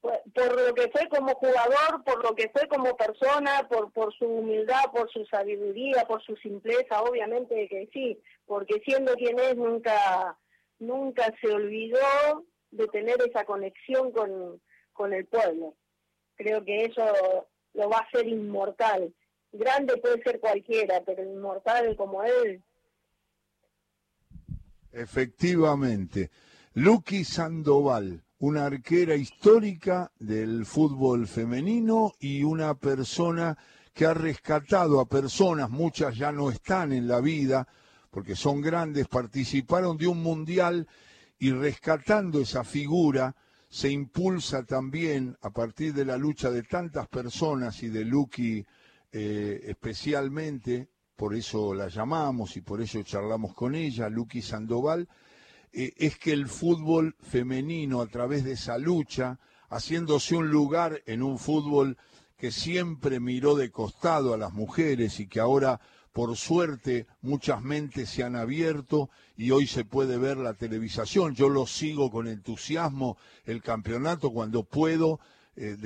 Por, 0.00 0.60
lo 0.60 0.74
que 0.74 0.88
fue 0.90 1.08
como 1.08 1.34
jugador, 1.34 2.04
por 2.04 2.22
lo 2.22 2.34
que 2.34 2.48
fue 2.50 2.68
como 2.68 2.96
persona, 2.96 3.66
por, 3.68 3.90
por 3.92 4.12
su 4.14 4.26
humildad, 4.26 4.90
por 4.92 5.10
su 5.10 5.24
sabiduría, 5.26 6.04
por 6.06 6.22
su 6.22 6.36
simpleza, 6.36 7.02
obviamente 7.02 7.68
que 7.68 7.88
sí, 7.92 8.20
porque 8.44 8.80
siendo 8.84 9.14
quien 9.14 9.38
es 9.38 9.56
nunca, 9.56 10.36
nunca 10.78 11.32
se 11.40 11.48
olvidó 11.48 12.44
de 12.70 12.86
tener 12.88 13.16
esa 13.22 13.44
conexión 13.44 14.12
con, 14.12 14.60
con 14.92 15.12
el 15.12 15.24
pueblo 15.26 15.74
creo 16.36 16.64
que 16.64 16.84
eso 16.84 17.04
lo 17.74 17.88
va 17.88 17.98
a 17.98 18.02
hacer 18.02 18.26
inmortal. 18.28 19.12
Grande 19.52 19.96
puede 19.96 20.22
ser 20.22 20.38
cualquiera, 20.40 21.02
pero 21.04 21.22
inmortal 21.22 21.96
como 21.96 22.22
él. 22.22 22.62
Efectivamente. 24.92 26.30
Lucky 26.74 27.24
Sandoval, 27.24 28.22
una 28.38 28.66
arquera 28.66 29.14
histórica 29.14 30.12
del 30.18 30.66
fútbol 30.66 31.26
femenino 31.26 32.12
y 32.20 32.44
una 32.44 32.74
persona 32.74 33.56
que 33.94 34.04
ha 34.04 34.12
rescatado 34.12 35.00
a 35.00 35.08
personas, 35.08 35.70
muchas 35.70 36.16
ya 36.16 36.32
no 36.32 36.50
están 36.50 36.92
en 36.92 37.08
la 37.08 37.20
vida, 37.20 37.66
porque 38.10 38.36
son 38.36 38.60
grandes, 38.60 39.08
participaron 39.08 39.96
de 39.96 40.06
un 40.06 40.22
mundial 40.22 40.86
y 41.38 41.50
rescatando 41.50 42.40
esa 42.40 42.62
figura, 42.62 43.34
se 43.68 43.90
impulsa 43.90 44.64
también 44.64 45.36
a 45.42 45.50
partir 45.50 45.92
de 45.92 46.04
la 46.04 46.16
lucha 46.16 46.50
de 46.50 46.62
tantas 46.62 47.08
personas 47.08 47.82
y 47.82 47.88
de 47.88 48.04
Lucky 48.04 48.64
eh, 49.12 49.60
especialmente, 49.68 50.88
por 51.16 51.34
eso 51.34 51.72
la 51.72 51.88
llamamos 51.88 52.56
y 52.56 52.60
por 52.60 52.80
eso 52.80 53.02
charlamos 53.02 53.54
con 53.54 53.74
ella, 53.74 54.08
Lucky 54.08 54.42
Sandoval, 54.42 55.08
eh, 55.72 55.94
es 55.96 56.18
que 56.18 56.32
el 56.32 56.48
fútbol 56.48 57.16
femenino 57.20 58.00
a 58.00 58.06
través 58.06 58.44
de 58.44 58.52
esa 58.52 58.78
lucha, 58.78 59.38
haciéndose 59.68 60.36
un 60.36 60.50
lugar 60.50 61.02
en 61.06 61.22
un 61.22 61.38
fútbol 61.38 61.96
que 62.36 62.50
siempre 62.50 63.18
miró 63.18 63.54
de 63.54 63.70
costado 63.70 64.34
a 64.34 64.36
las 64.36 64.52
mujeres 64.52 65.18
y 65.20 65.26
que 65.26 65.40
ahora 65.40 65.80
por 66.16 66.34
suerte 66.34 67.06
muchas 67.20 67.60
mentes 67.60 68.08
se 68.08 68.24
han 68.24 68.36
abierto 68.36 69.10
y 69.36 69.50
hoy 69.50 69.66
se 69.66 69.84
puede 69.84 70.16
ver 70.16 70.38
la 70.38 70.54
televisación. 70.54 71.34
Yo 71.34 71.50
lo 71.50 71.66
sigo 71.66 72.10
con 72.10 72.26
entusiasmo 72.26 73.18
el 73.44 73.60
campeonato 73.60 74.32
cuando 74.32 74.62
puedo. 74.62 75.20
Eh, 75.58 75.76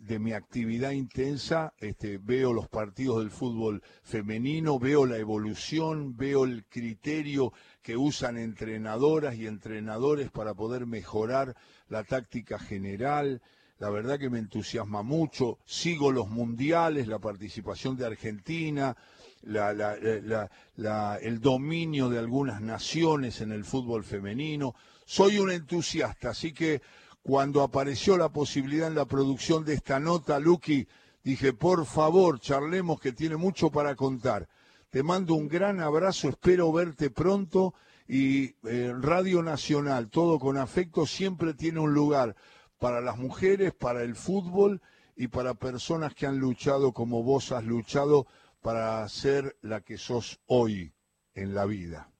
de, 0.00 0.18
mi 0.20 0.32
actividad 0.32 0.92
intensa, 0.92 1.74
este, 1.78 2.18
veo 2.18 2.52
los 2.52 2.68
partidos 2.68 3.18
del 3.18 3.32
fútbol 3.32 3.82
femenino, 4.04 4.78
veo 4.78 5.06
la 5.06 5.16
evolución, 5.16 6.16
veo 6.16 6.44
el 6.44 6.64
criterio 6.66 7.52
que 7.82 7.96
usan 7.96 8.38
entrenadoras 8.38 9.34
y 9.34 9.48
entrenadores 9.48 10.30
para 10.30 10.54
poder 10.54 10.86
mejorar 10.86 11.56
la 11.88 12.04
táctica 12.04 12.60
general, 12.60 13.42
la 13.80 13.90
verdad 13.90 14.18
que 14.18 14.30
me 14.30 14.38
entusiasma 14.38 15.02
mucho. 15.02 15.58
Sigo 15.64 16.12
los 16.12 16.28
mundiales, 16.28 17.08
la 17.08 17.18
participación 17.18 17.96
de 17.96 18.06
Argentina, 18.06 18.96
el 19.42 21.40
dominio 21.40 22.08
de 22.08 22.18
algunas 22.18 22.60
naciones 22.60 23.40
en 23.40 23.52
el 23.52 23.64
fútbol 23.64 24.04
femenino. 24.04 24.74
Soy 25.04 25.38
un 25.38 25.50
entusiasta, 25.50 26.30
así 26.30 26.52
que 26.52 26.82
cuando 27.22 27.62
apareció 27.62 28.16
la 28.16 28.30
posibilidad 28.30 28.88
en 28.88 28.94
la 28.94 29.04
producción 29.04 29.64
de 29.64 29.74
esta 29.74 30.00
nota, 30.00 30.38
Lucky, 30.38 30.86
dije, 31.22 31.52
por 31.52 31.84
favor, 31.86 32.40
charlemos 32.40 33.00
que 33.00 33.12
tiene 33.12 33.36
mucho 33.36 33.70
para 33.70 33.94
contar. 33.96 34.48
Te 34.90 35.02
mando 35.02 35.34
un 35.34 35.48
gran 35.48 35.80
abrazo, 35.80 36.28
espero 36.28 36.72
verte 36.72 37.10
pronto 37.10 37.74
y 38.06 38.54
eh, 38.66 38.94
Radio 38.98 39.42
Nacional, 39.42 40.08
todo 40.08 40.38
con 40.38 40.56
afecto, 40.56 41.04
siempre 41.04 41.52
tiene 41.52 41.80
un 41.80 41.92
lugar 41.92 42.34
para 42.78 43.02
las 43.02 43.18
mujeres, 43.18 43.74
para 43.74 44.02
el 44.02 44.14
fútbol 44.14 44.80
y 45.14 45.28
para 45.28 45.52
personas 45.52 46.14
que 46.14 46.26
han 46.26 46.38
luchado 46.38 46.92
como 46.92 47.22
vos 47.22 47.52
has 47.52 47.64
luchado 47.64 48.26
para 48.60 49.08
ser 49.08 49.56
la 49.62 49.80
que 49.80 49.98
sos 49.98 50.40
hoy 50.46 50.92
en 51.34 51.54
la 51.54 51.64
vida. 51.66 52.10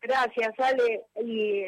Gracias, 0.00 0.52
Ale. 0.58 1.04
Y 1.24 1.64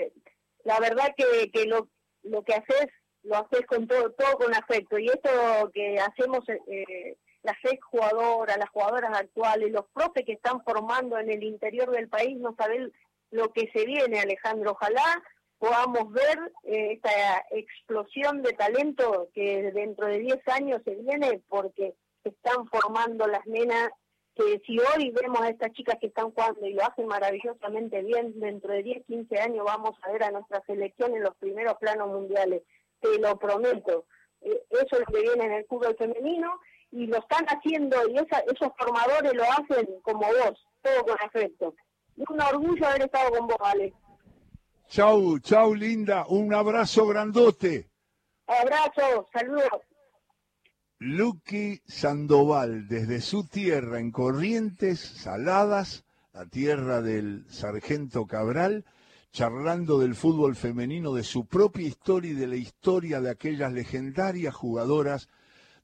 la 0.65 0.81
verdad 0.81 1.15
que, 1.17 1.51
que 1.51 1.67
lo, 1.67 1.89
lo 2.23 2.43
que 2.43 2.55
haces, 2.55 2.87
lo 3.23 3.37
haces 3.37 3.67
con 3.67 3.87
todo, 3.87 4.11
todo 4.13 4.37
con 4.39 4.55
afecto. 4.55 4.99
Y 4.99 5.07
esto 5.07 5.71
que 5.73 5.99
hacemos, 5.99 6.41
eh, 6.49 7.17
las 7.43 7.57
seis 7.63 7.79
jugadoras, 7.83 8.57
las 8.57 8.71
jugadoras 8.71 9.17
actuales, 9.17 9.71
los 9.71 9.87
profes 9.93 10.25
que 10.25 10.33
están 10.33 10.63
formando 10.65 11.19
en 11.19 11.31
el 11.31 11.43
interior 11.43 11.91
del 11.91 12.09
país, 12.09 12.39
no 12.39 12.55
saben 12.57 12.93
lo 13.31 13.53
que 13.53 13.71
se 13.73 13.85
viene, 13.85 14.21
Alejandro. 14.21 14.73
Ojalá 14.73 15.23
podamos 15.59 16.13
ver 16.13 16.39
eh, 16.65 16.93
esta 16.95 17.45
explosión 17.51 18.43
de 18.43 18.53
talento 18.53 19.31
que 19.33 19.71
dentro 19.73 20.07
de 20.07 20.19
10 20.19 20.49
años 20.49 20.81
se 20.85 20.97
viene 20.97 21.41
porque 21.49 21.95
se 22.23 22.31
están 22.31 22.67
formando 22.69 23.27
las 23.27 23.47
nenas 23.47 23.91
que 24.35 24.63
si 24.67 24.79
hoy 24.79 25.11
vemos 25.11 25.41
a 25.43 25.51
estas 25.51 25.73
chicas 25.73 25.97
que 26.01 26.07
están 26.07 26.31
jugando 26.31 26.67
y 26.67 26.73
lo 26.73 26.83
hacen 26.85 27.07
maravillosamente 27.07 28.03
bien, 28.03 28.39
dentro 28.41 28.73
de 28.73 28.83
10, 28.83 29.07
15 29.07 29.41
años 29.41 29.65
vamos 29.65 29.95
a 30.03 30.13
ver 30.13 30.25
a 30.25 30.31
nuestra 30.31 30.63
selección 30.67 31.15
en 31.15 31.23
los 31.23 31.37
primeros 31.37 31.77
planos 31.79 32.09
mundiales, 32.09 32.63
te 33.01 33.19
lo 33.19 33.39
prometo. 33.39 34.07
Eh, 34.41 34.65
eso 34.71 34.97
es 34.97 35.01
lo 35.01 35.07
que 35.07 35.21
viene 35.21 35.45
en 35.45 35.53
el 35.53 35.67
fútbol 35.67 35.95
femenino 35.99 36.61
y 36.91 37.07
lo 37.07 37.19
están 37.19 37.45
haciendo 37.47 37.97
y 38.09 38.17
esos 38.17 38.73
formadores 38.79 39.35
lo 39.35 39.45
hacen 39.45 40.01
como 40.03 40.27
vos, 40.27 40.67
todo 40.81 41.05
con 41.05 41.17
afecto. 41.23 41.75
Es 42.17 42.29
un 42.29 42.41
orgullo 42.41 42.87
haber 42.87 43.03
estado 43.03 43.31
con 43.31 43.47
vos, 43.47 43.57
Ale. 43.61 43.93
Chau, 44.89 45.39
chau, 45.41 45.75
linda. 45.75 46.27
Un 46.29 46.53
abrazo 46.53 47.07
grandote. 47.07 47.89
Abrazo, 48.47 49.29
saludos. 49.33 49.81
Lucky 51.05 51.83
Sandoval, 51.85 52.87
desde 52.87 53.21
su 53.21 53.45
tierra 53.45 53.99
en 53.99 54.13
Corrientes 54.13 55.01
Saladas, 55.01 56.05
la 56.33 56.47
tierra 56.47 57.03
del 57.03 57.45
sargento 57.49 58.25
Cabral, 58.29 58.85
charlando 59.33 59.99
del 59.99 60.15
fútbol 60.15 60.55
femenino, 60.55 61.13
de 61.13 61.25
su 61.25 61.47
propia 61.47 61.89
historia 61.89 62.31
y 62.31 62.35
de 62.35 62.47
la 62.47 62.55
historia 62.55 63.21
de 63.21 63.31
aquellas 63.31 63.73
legendarias 63.73 64.55
jugadoras 64.55 65.29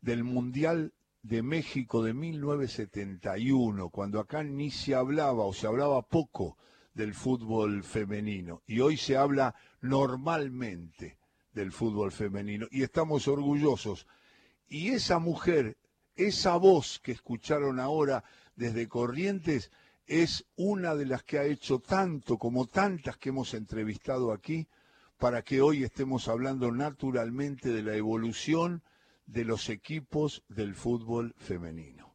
del 0.02 0.22
Mundial 0.22 0.92
de 1.22 1.42
México 1.42 2.00
de 2.04 2.14
1971, 2.14 3.90
cuando 3.90 4.20
acá 4.20 4.44
ni 4.44 4.70
se 4.70 4.94
hablaba 4.94 5.44
o 5.46 5.52
se 5.52 5.66
hablaba 5.66 6.02
poco 6.02 6.56
del 6.94 7.12
fútbol 7.12 7.82
femenino. 7.82 8.62
Y 8.68 8.78
hoy 8.78 8.96
se 8.96 9.16
habla 9.16 9.56
normalmente 9.80 11.18
del 11.52 11.72
fútbol 11.72 12.12
femenino 12.12 12.68
y 12.70 12.84
estamos 12.84 13.26
orgullosos. 13.26 14.06
Y 14.68 14.90
esa 14.90 15.18
mujer, 15.18 15.76
esa 16.16 16.56
voz 16.56 17.00
que 17.00 17.12
escucharon 17.12 17.80
ahora 17.80 18.24
desde 18.54 18.88
Corrientes, 18.88 19.70
es 20.06 20.46
una 20.56 20.94
de 20.94 21.06
las 21.06 21.22
que 21.22 21.38
ha 21.38 21.44
hecho 21.44 21.80
tanto 21.80 22.38
como 22.38 22.66
tantas 22.66 23.18
que 23.18 23.28
hemos 23.28 23.54
entrevistado 23.54 24.32
aquí 24.32 24.68
para 25.18 25.42
que 25.42 25.60
hoy 25.60 25.84
estemos 25.84 26.28
hablando 26.28 26.70
naturalmente 26.72 27.70
de 27.70 27.82
la 27.82 27.94
evolución 27.94 28.82
de 29.26 29.44
los 29.44 29.68
equipos 29.68 30.44
del 30.48 30.74
fútbol 30.74 31.34
femenino. 31.36 32.07